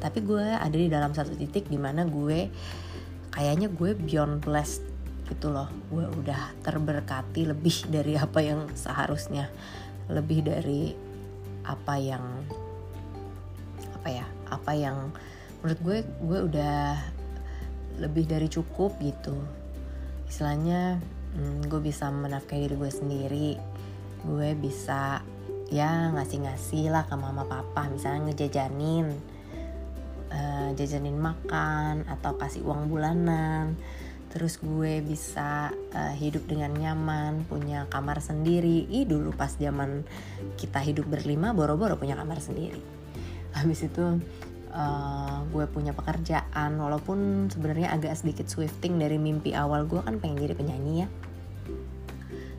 Tapi 0.00 0.24
gue 0.24 0.42
ada 0.42 0.74
di 0.74 0.88
dalam 0.90 1.12
satu 1.14 1.36
titik 1.36 1.68
di 1.68 1.78
mana 1.78 2.08
gue 2.08 2.50
kayaknya 3.30 3.70
gue 3.70 3.94
beyond 3.94 4.42
blessed 4.42 4.82
gitu 5.28 5.52
loh. 5.52 5.68
Gue 5.92 6.08
udah 6.08 6.56
terberkati 6.64 7.44
lebih 7.44 7.86
dari 7.94 8.16
apa 8.16 8.40
yang 8.40 8.72
seharusnya 8.72 9.52
lebih 10.10 10.46
dari 10.46 10.94
apa 11.62 11.94
yang 11.98 12.24
apa 13.94 14.08
ya 14.10 14.26
apa 14.50 14.72
yang 14.74 15.14
menurut 15.62 15.80
gue 15.82 15.98
gue 16.26 16.40
udah 16.50 16.98
lebih 18.02 18.26
dari 18.26 18.48
cukup 18.50 18.98
gitu. 18.98 19.36
Istilahnya 20.26 20.98
hmm, 21.36 21.68
gue 21.68 21.80
bisa 21.80 22.08
menafkahi 22.10 22.66
diri 22.66 22.76
gue 22.78 22.92
sendiri. 22.92 23.50
Gue 24.26 24.58
bisa 24.58 25.22
ya 25.70 26.10
ngasih-ngasih 26.14 26.90
lah 26.90 27.06
ke 27.06 27.14
mama 27.14 27.46
papa. 27.46 27.86
Misalnya 27.92 28.32
ngejajanin 28.32 29.06
uh, 30.32 30.68
jajanin 30.74 31.16
makan 31.16 32.08
atau 32.08 32.34
kasih 32.40 32.64
uang 32.64 32.88
bulanan 32.88 33.76
terus 34.32 34.56
gue 34.56 35.04
bisa 35.04 35.68
uh, 35.92 36.14
hidup 36.16 36.48
dengan 36.48 36.72
nyaman 36.72 37.44
punya 37.44 37.84
kamar 37.92 38.24
sendiri. 38.24 38.88
Ih 38.88 39.04
dulu 39.04 39.36
pas 39.36 39.52
zaman 39.52 40.08
kita 40.56 40.80
hidup 40.80 41.04
berlima 41.04 41.52
boro-boro 41.52 42.00
punya 42.00 42.16
kamar 42.16 42.40
sendiri. 42.40 42.80
Habis 43.52 43.92
itu 43.92 44.24
uh, 44.72 45.38
gue 45.52 45.64
punya 45.68 45.92
pekerjaan. 45.92 46.80
Walaupun 46.80 47.52
sebenarnya 47.52 47.92
agak 47.92 48.16
sedikit 48.16 48.48
swifting 48.48 48.96
dari 48.96 49.20
mimpi 49.20 49.52
awal 49.52 49.84
gue 49.84 50.00
kan 50.00 50.16
pengen 50.16 50.40
jadi 50.40 50.56
penyanyi 50.56 51.04
ya. 51.04 51.08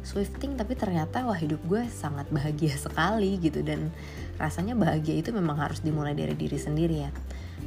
Swifting 0.05 0.53
tapi 0.53 0.77
ternyata 0.77 1.25
wah 1.25 1.39
hidup 1.39 1.57
gue 1.65 1.89
sangat 1.89 2.29
bahagia 2.29 2.77
sekali 2.77 3.41
gitu. 3.41 3.65
Dan 3.65 3.89
rasanya 4.37 4.77
bahagia 4.77 5.17
itu 5.17 5.33
memang 5.33 5.57
harus 5.57 5.81
dimulai 5.81 6.13
dari 6.13 6.37
diri 6.37 6.61
sendiri 6.61 7.09
ya 7.09 7.11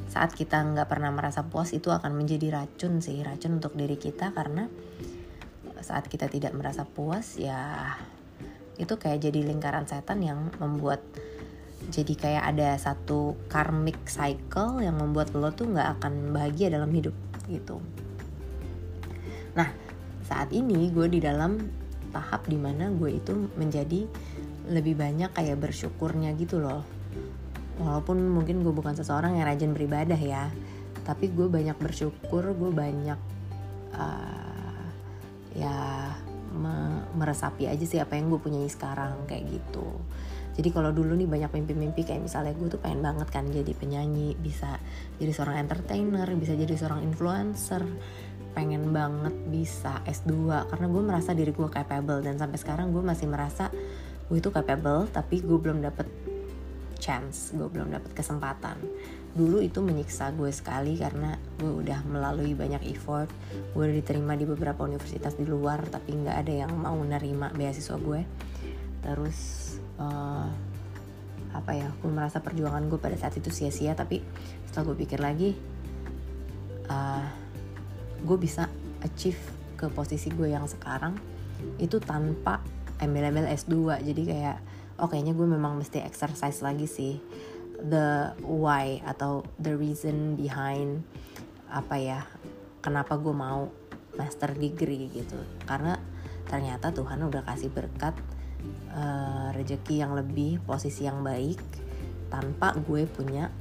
saat 0.06 0.32
kita 0.32 0.62
nggak 0.62 0.88
pernah 0.88 1.10
merasa 1.10 1.42
puas 1.44 1.74
itu 1.74 1.90
akan 1.90 2.14
menjadi 2.14 2.62
racun 2.62 3.02
sih 3.02 3.18
racun 3.20 3.58
untuk 3.58 3.74
diri 3.74 3.98
kita 3.98 4.30
karena 4.30 4.70
saat 5.82 6.06
kita 6.06 6.30
tidak 6.30 6.54
merasa 6.56 6.86
puas 6.86 7.36
ya 7.36 7.92
itu 8.76 8.94
kayak 8.96 9.22
jadi 9.22 9.40
lingkaran 9.44 9.88
setan 9.88 10.22
yang 10.22 10.50
membuat 10.62 11.02
jadi 11.86 12.14
kayak 12.18 12.44
ada 12.56 12.74
satu 12.80 13.38
karmic 13.46 13.96
cycle 14.08 14.82
yang 14.82 14.98
membuat 14.98 15.30
lo 15.36 15.52
tuh 15.54 15.70
nggak 15.70 16.00
akan 16.00 16.34
bahagia 16.34 16.72
dalam 16.72 16.90
hidup 16.90 17.14
gitu. 17.46 17.78
Nah 19.54 19.70
saat 20.26 20.50
ini 20.50 20.90
gue 20.90 21.06
di 21.06 21.22
dalam 21.22 21.62
tahap 22.10 22.50
di 22.50 22.58
mana 22.58 22.90
gue 22.90 23.14
itu 23.14 23.52
menjadi 23.54 24.08
lebih 24.66 24.98
banyak 24.98 25.30
kayak 25.30 25.62
bersyukurnya 25.62 26.34
gitu 26.34 26.58
loh 26.58 26.82
walaupun 27.80 28.16
mungkin 28.32 28.64
gue 28.64 28.72
bukan 28.72 28.96
seseorang 28.96 29.36
yang 29.36 29.46
rajin 29.48 29.72
beribadah 29.76 30.18
ya 30.18 30.48
tapi 31.06 31.30
gue 31.30 31.46
banyak 31.46 31.76
bersyukur 31.78 32.42
gue 32.56 32.70
banyak 32.74 33.20
uh, 33.94 34.84
ya 35.54 36.10
me 36.56 37.04
meresapi 37.14 37.68
aja 37.68 37.84
sih 37.84 38.00
apa 38.00 38.16
yang 38.16 38.32
gue 38.32 38.40
punya 38.40 38.60
sekarang 38.68 39.28
kayak 39.28 39.44
gitu. 39.48 39.86
Jadi 40.56 40.72
kalau 40.72 40.88
dulu 40.88 41.12
nih 41.16 41.28
banyak 41.28 41.52
mimpi-mimpi 41.52 42.00
kayak 42.04 42.24
misalnya 42.24 42.56
gue 42.56 42.68
tuh 42.72 42.80
pengen 42.80 43.04
banget 43.04 43.28
kan 43.28 43.44
jadi 43.48 43.72
penyanyi 43.76 44.32
bisa 44.40 44.80
jadi 45.20 45.32
seorang 45.36 45.60
entertainer 45.60 46.24
bisa 46.32 46.56
jadi 46.56 46.72
seorang 46.76 47.04
influencer 47.04 47.84
pengen 48.56 48.88
banget 48.88 49.36
bisa 49.52 50.00
S2 50.08 50.48
karena 50.72 50.86
gue 50.88 51.02
merasa 51.04 51.30
diri 51.36 51.52
gue 51.52 51.68
capable. 51.68 52.24
Dan 52.24 52.40
sampai 52.40 52.56
sekarang 52.56 52.88
gue 52.92 53.04
masih 53.04 53.28
merasa 53.28 53.68
gue 54.26 54.36
itu 54.40 54.48
capable 54.50 55.06
tapi 55.12 55.44
gue 55.44 55.58
belum 55.60 55.84
dapet 55.84 56.08
chance 56.96 57.52
gue 57.52 57.68
belum 57.68 57.92
dapet 57.92 58.12
kesempatan. 58.16 58.80
Dulu 59.36 59.60
itu 59.60 59.84
menyiksa 59.84 60.32
gue 60.32 60.48
sekali 60.48 60.96
karena 60.96 61.36
gue 61.60 61.68
udah 61.68 62.04
melalui 62.08 62.56
banyak 62.56 62.84
effort 62.92 63.28
gue 63.76 63.82
udah 63.84 63.96
diterima 63.96 64.32
di 64.36 64.48
beberapa 64.48 64.84
universitas 64.84 65.36
di 65.36 65.44
luar 65.44 65.84
tapi 65.88 66.16
nggak 66.16 66.36
ada 66.46 66.52
yang 66.64 66.72
mau 66.72 66.96
nerima 67.00 67.52
beasiswa 67.52 67.96
gue 68.00 68.20
terus 69.04 69.38
uh, 70.00 70.48
apa 71.52 71.72
ya 71.72 71.88
gue 71.88 72.10
merasa 72.12 72.44
perjuangan 72.44 72.84
gue 72.88 73.00
pada 73.00 73.16
saat 73.16 73.36
itu 73.40 73.48
sia-sia 73.48 73.96
tapi 73.96 74.20
setelah 74.68 74.92
gue 74.92 74.96
pikir 75.04 75.20
lagi 75.20 75.56
uh, 76.92 77.24
gue 78.20 78.38
bisa 78.40 78.68
achieve 79.00 79.40
ke 79.76 79.88
posisi 79.92 80.28
gue 80.32 80.52
yang 80.52 80.68
sekarang 80.68 81.16
itu 81.80 81.96
tanpa 82.00 82.60
embel-embel 83.00 83.48
S2 83.48 84.04
jadi 84.04 84.22
kayak 84.24 84.58
oh 85.00 85.08
kayaknya 85.08 85.36
gue 85.36 85.46
memang 85.48 85.76
mesti 85.76 86.00
exercise 86.02 86.60
lagi 86.64 86.88
sih. 86.88 87.14
The 87.76 88.32
why 88.40 89.04
atau 89.04 89.44
the 89.60 89.76
reason 89.76 90.34
behind 90.34 91.04
apa 91.68 91.96
ya 92.00 92.20
kenapa 92.80 93.20
gue 93.20 93.34
mau 93.34 93.68
master 94.16 94.56
degree 94.56 95.12
gitu. 95.12 95.36
Karena 95.68 96.00
ternyata 96.48 96.94
Tuhan 96.94 97.20
udah 97.26 97.42
kasih 97.44 97.68
berkat 97.68 98.16
uh, 98.94 99.52
rejeki 99.52 100.00
yang 100.00 100.16
lebih 100.16 100.62
posisi 100.64 101.04
yang 101.04 101.20
baik 101.20 101.60
tanpa 102.32 102.74
gue 102.74 103.06
punya 103.06 103.52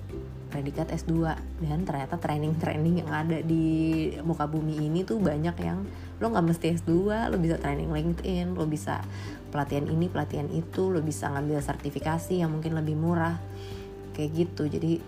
predikat 0.50 0.88
S2 0.88 1.36
dan 1.67 1.84
ternyata 1.84 2.15
training-training 2.15 3.04
yang 3.04 3.12
ada 3.12 3.43
di 3.43 4.08
muka 4.24 4.48
bumi 4.48 4.88
ini 4.88 5.04
tuh 5.04 5.19
banyak 5.19 5.58
yang 5.60 5.84
lo 6.24 6.32
nggak 6.32 6.48
mesti 6.48 6.80
S2 6.80 7.12
lo 7.28 7.36
bisa 7.36 7.60
training 7.60 7.91
LinkedIn 7.91 8.56
lo 8.56 8.63
bisa 8.63 9.04
pelatihan 9.56 9.88
ini 9.88 10.12
pelatihan 10.12 10.52
itu 10.52 10.91
lo 10.91 11.00
bisa 11.00 11.32
ngambil 11.32 11.63
sertifikasi 11.63 12.44
yang 12.44 12.52
mungkin 12.52 12.76
lebih 12.76 13.00
murah. 13.00 13.39
Kayak 14.12 14.30
gitu 14.36 14.68
jadi 14.68 15.00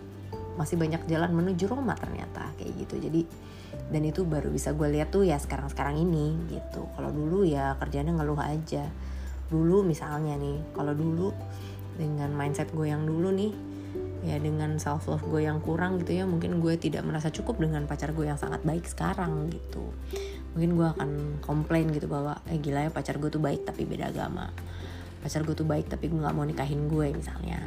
masih 0.55 0.79
banyak 0.79 1.03
jalan 1.11 1.35
menuju 1.35 1.67
Roma 1.67 1.99
ternyata 1.99 2.55
kayak 2.55 2.87
gitu. 2.87 2.95
Jadi 3.03 3.27
dan 3.91 4.07
itu 4.07 4.23
baru 4.23 4.47
bisa 4.47 4.71
gue 4.71 4.87
lihat 4.87 5.11
tuh 5.11 5.27
ya 5.27 5.35
sekarang 5.35 5.67
sekarang 5.67 5.99
ini 5.99 6.39
gitu. 6.47 6.87
Kalau 6.95 7.11
dulu 7.11 7.43
ya 7.43 7.75
kerjanya 7.75 8.15
ngeluh 8.15 8.39
aja. 8.39 8.87
Dulu 9.51 9.83
misalnya 9.83 10.39
nih 10.39 10.63
kalau 10.71 10.95
dulu 10.95 11.35
dengan 11.99 12.31
mindset 12.31 12.71
gue 12.71 12.87
yang 12.87 13.03
dulu 13.03 13.35
nih 13.35 13.51
ya 14.25 14.37
dengan 14.41 14.75
self 14.81 15.07
love 15.07 15.23
gue 15.29 15.45
yang 15.45 15.61
kurang 15.61 16.01
gitu 16.01 16.19
ya 16.19 16.25
mungkin 16.25 16.59
gue 16.59 16.73
tidak 16.75 17.05
merasa 17.05 17.29
cukup 17.29 17.61
dengan 17.61 17.85
pacar 17.85 18.11
gue 18.11 18.25
yang 18.25 18.39
sangat 18.39 18.59
baik 18.65 18.83
sekarang 18.83 19.47
gitu 19.53 19.93
mungkin 20.57 20.73
gue 20.73 20.87
akan 20.89 21.11
komplain 21.45 21.93
gitu 21.93 22.09
bahwa 22.09 22.41
eh 22.49 22.57
gila 22.57 22.81
ya 22.81 22.91
pacar 22.91 23.21
gue 23.21 23.29
tuh 23.29 23.37
baik 23.37 23.61
tapi 23.61 23.85
beda 23.85 24.09
agama. 24.09 24.49
Pacar 25.21 25.45
gue 25.45 25.53
tuh 25.53 25.69
baik 25.69 25.85
tapi 25.85 26.09
gue 26.09 26.17
nggak 26.17 26.33
mau 26.33 26.49
nikahin 26.49 26.89
gue 26.89 27.13
misalnya. 27.13 27.61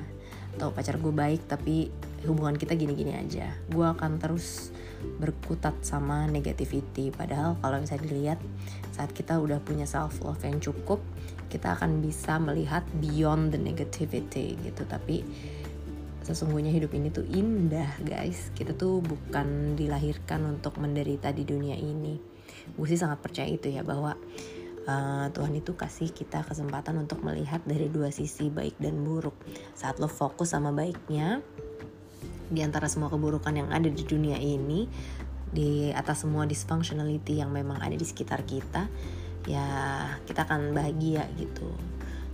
Atau 0.59 0.75
pacar 0.75 0.99
gue 0.99 1.15
baik 1.15 1.47
tapi 1.47 1.87
hubungan 2.27 2.59
kita 2.59 2.75
gini-gini 2.75 3.15
aja. 3.15 3.55
Gue 3.71 3.87
akan 3.87 4.19
terus 4.19 4.75
berkutat 5.23 5.79
sama 5.87 6.27
negativity. 6.27 7.15
Padahal 7.15 7.55
kalau 7.63 7.79
misalnya 7.79 8.11
dilihat 8.11 8.43
saat 8.91 9.15
kita 9.15 9.39
udah 9.39 9.63
punya 9.63 9.87
self 9.87 10.19
love 10.27 10.43
yang 10.43 10.59
cukup 10.59 10.99
kita 11.47 11.79
akan 11.79 12.03
bisa 12.03 12.43
melihat 12.43 12.83
beyond 12.99 13.55
the 13.55 13.61
negativity 13.63 14.59
gitu. 14.67 14.83
Tapi 14.83 15.23
sesungguhnya 16.27 16.75
hidup 16.75 16.91
ini 16.91 17.15
tuh 17.15 17.23
indah 17.23 18.03
guys. 18.03 18.51
Kita 18.51 18.75
tuh 18.75 18.99
bukan 18.99 19.79
dilahirkan 19.79 20.43
untuk 20.59 20.75
menderita 20.83 21.31
di 21.31 21.47
dunia 21.47 21.79
ini 21.79 22.30
gue 22.75 22.87
sih 22.89 22.99
sangat 23.01 23.19
percaya 23.23 23.49
itu 23.51 23.71
ya 23.71 23.83
bahwa 23.83 24.15
uh, 24.87 25.27
Tuhan 25.31 25.53
itu 25.57 25.75
kasih 25.77 26.11
kita 26.11 26.43
kesempatan 26.47 26.97
untuk 27.01 27.21
melihat 27.23 27.61
dari 27.67 27.91
dua 27.91 28.11
sisi 28.15 28.49
baik 28.49 28.79
dan 28.81 29.03
buruk. 29.05 29.37
Saat 29.77 29.99
lo 30.01 30.09
fokus 30.09 30.53
sama 30.55 30.73
baiknya 30.73 31.45
di 32.51 32.61
antara 32.67 32.91
semua 32.91 33.07
keburukan 33.13 33.55
yang 33.55 33.71
ada 33.71 33.87
di 33.87 34.03
dunia 34.03 34.37
ini 34.39 34.91
di 35.51 35.91
atas 35.91 36.23
semua 36.23 36.47
dysfunctionality 36.47 37.43
yang 37.43 37.51
memang 37.51 37.83
ada 37.83 37.95
di 37.95 38.07
sekitar 38.07 38.47
kita 38.47 38.87
ya 39.47 39.67
kita 40.27 40.47
akan 40.47 40.75
bahagia 40.75 41.27
gitu. 41.39 41.71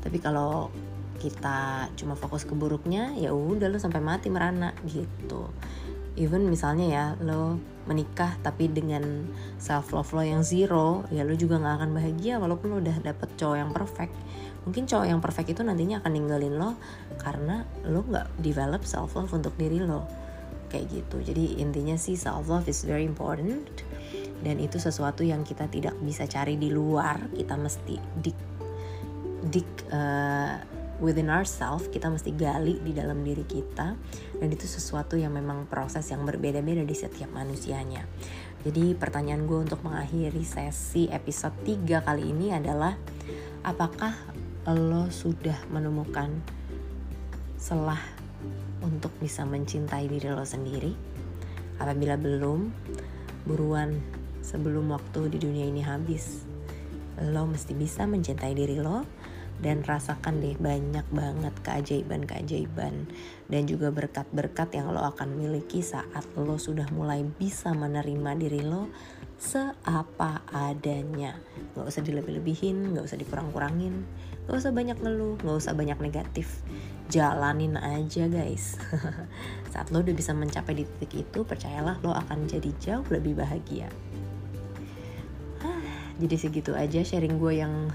Tapi 0.00 0.20
kalau 0.20 0.68
kita 1.16 1.88
cuma 1.96 2.12
fokus 2.12 2.44
ke 2.44 2.52
buruknya 2.52 3.16
ya 3.16 3.32
udah 3.32 3.72
lo 3.72 3.80
sampai 3.80 4.04
mati 4.04 4.28
merana 4.28 4.76
gitu 4.84 5.48
even 6.16 6.48
misalnya 6.48 6.86
ya 6.88 7.04
lo 7.22 7.60
menikah 7.86 8.34
tapi 8.42 8.66
dengan 8.66 9.30
self 9.60 9.94
love 9.94 10.10
lo 10.10 10.24
yang 10.26 10.42
zero 10.42 11.06
ya 11.14 11.22
lo 11.22 11.38
juga 11.38 11.62
nggak 11.62 11.74
akan 11.78 11.90
bahagia 11.94 12.42
walaupun 12.42 12.74
lo 12.74 12.76
udah 12.82 12.96
dapet 13.04 13.28
cowok 13.38 13.56
yang 13.56 13.70
perfect. 13.70 14.14
Mungkin 14.66 14.90
cowok 14.90 15.06
yang 15.06 15.20
perfect 15.22 15.54
itu 15.54 15.62
nantinya 15.62 16.02
akan 16.02 16.12
ninggalin 16.12 16.58
lo 16.58 16.74
karena 17.22 17.62
lo 17.86 18.02
nggak 18.02 18.42
develop 18.42 18.82
self 18.82 19.14
love 19.14 19.30
untuk 19.30 19.54
diri 19.54 19.78
lo. 19.78 20.02
Kayak 20.66 20.90
gitu. 20.90 21.22
Jadi 21.22 21.62
intinya 21.62 21.94
sih 21.94 22.18
self 22.18 22.50
love 22.50 22.66
is 22.66 22.82
very 22.82 23.06
important 23.06 23.62
dan 24.42 24.60
itu 24.60 24.76
sesuatu 24.76 25.24
yang 25.24 25.46
kita 25.46 25.64
tidak 25.72 25.96
bisa 26.04 26.28
cari 26.28 26.60
di 26.60 26.68
luar 26.68 27.32
kita 27.32 27.56
mesti 27.56 27.96
dik 28.20 28.38
dik 29.48 29.70
uh, 29.88 30.75
within 30.98 31.28
ourselves 31.28 31.88
kita 31.92 32.08
mesti 32.08 32.32
gali 32.32 32.80
di 32.80 32.92
dalam 32.96 33.20
diri 33.20 33.44
kita. 33.44 33.96
Dan 34.36 34.48
itu 34.52 34.64
sesuatu 34.64 35.16
yang 35.16 35.32
memang 35.34 35.68
proses 35.68 36.08
yang 36.08 36.24
berbeda-beda 36.24 36.84
di 36.84 36.96
setiap 36.96 37.32
manusianya. 37.32 38.04
Jadi 38.66 38.98
pertanyaan 38.98 39.46
gue 39.46 39.62
untuk 39.62 39.80
mengakhiri 39.86 40.42
sesi 40.42 41.06
episode 41.12 41.54
3 41.62 42.02
kali 42.02 42.34
ini 42.34 42.50
adalah 42.50 42.98
apakah 43.62 44.14
lo 44.66 45.06
sudah 45.06 45.54
menemukan 45.70 46.34
selah 47.54 48.02
untuk 48.82 49.14
bisa 49.22 49.46
mencintai 49.46 50.10
diri 50.10 50.28
lo 50.34 50.42
sendiri? 50.42 50.90
Apabila 51.78 52.18
belum 52.18 52.72
buruan 53.46 54.02
sebelum 54.42 54.90
waktu 54.90 55.30
di 55.30 55.38
dunia 55.38 55.66
ini 55.70 55.86
habis 55.86 56.42
lo 57.22 57.46
mesti 57.46 57.72
bisa 57.72 58.04
mencintai 58.04 58.52
diri 58.52 58.82
lo 58.82 59.06
dan 59.60 59.80
rasakan 59.84 60.44
deh 60.44 60.56
banyak 60.56 61.04
banget 61.12 61.54
keajaiban-keajaiban. 61.64 63.08
Dan 63.46 63.62
juga 63.64 63.88
berkat-berkat 63.94 64.76
yang 64.76 64.92
lo 64.92 65.00
akan 65.04 65.38
miliki 65.38 65.80
saat 65.80 66.24
lo 66.36 66.60
sudah 66.60 66.88
mulai 66.92 67.24
bisa 67.24 67.72
menerima 67.72 68.36
diri 68.36 68.60
lo 68.60 68.92
seapa 69.36 70.44
adanya. 70.48 71.36
Gak 71.76 71.88
usah 71.88 72.02
dilebih-lebihin, 72.04 72.96
gak 72.96 73.04
usah 73.04 73.20
dikurang-kurangin. 73.20 74.04
Gak 74.48 74.56
usah 74.56 74.72
banyak 74.72 74.98
ngeluh, 75.00 75.36
gak 75.40 75.56
usah 75.56 75.72
banyak 75.76 75.98
negatif. 76.00 76.60
Jalanin 77.12 77.78
aja 77.78 78.26
guys. 78.26 78.76
Saat 79.72 79.94
lo 79.94 80.02
udah 80.02 80.14
bisa 80.16 80.34
mencapai 80.34 80.74
di 80.74 80.84
titik 80.84 81.22
itu 81.28 81.46
Percayalah 81.46 82.02
lo 82.02 82.10
akan 82.10 82.50
jadi 82.50 82.70
jauh 82.82 83.06
lebih 83.12 83.38
bahagia. 83.38 83.86
Jadi 86.16 86.36
segitu 86.40 86.72
aja 86.72 87.04
sharing 87.04 87.36
gue 87.36 87.60
yang 87.60 87.92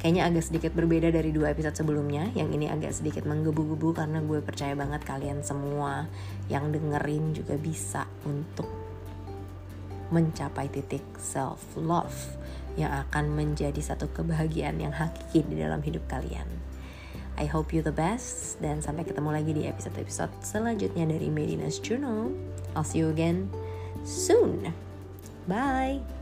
kayaknya 0.00 0.24
agak 0.26 0.48
sedikit 0.48 0.72
berbeda 0.72 1.12
dari 1.12 1.28
dua 1.30 1.52
episode 1.52 1.76
sebelumnya 1.76 2.32
yang 2.32 2.48
ini 2.50 2.72
agak 2.72 2.96
sedikit 2.96 3.28
menggebu-gebu 3.28 3.92
karena 3.92 4.24
gue 4.24 4.40
percaya 4.40 4.72
banget 4.72 5.04
kalian 5.04 5.44
semua 5.44 6.08
yang 6.48 6.72
dengerin 6.72 7.36
juga 7.36 7.60
bisa 7.60 8.08
untuk 8.24 8.66
mencapai 10.10 10.72
titik 10.72 11.04
self 11.20 11.62
love 11.76 12.34
yang 12.80 12.90
akan 13.06 13.36
menjadi 13.36 13.78
satu 13.78 14.08
kebahagiaan 14.10 14.80
yang 14.80 14.90
hakiki 14.96 15.44
di 15.46 15.60
dalam 15.60 15.84
hidup 15.84 16.02
kalian. 16.08 16.48
I 17.40 17.48
hope 17.48 17.72
you 17.72 17.80
the 17.80 17.94
best 17.94 18.60
dan 18.60 18.84
sampai 18.84 19.04
ketemu 19.08 19.30
lagi 19.32 19.52
di 19.56 19.64
episode-episode 19.64 20.32
selanjutnya 20.44 21.08
dari 21.08 21.32
Medina's 21.32 21.80
Journal. 21.80 22.32
I'll 22.76 22.84
see 22.84 23.00
you 23.00 23.08
again 23.08 23.48
soon. 24.04 24.72
Bye. 25.48 26.19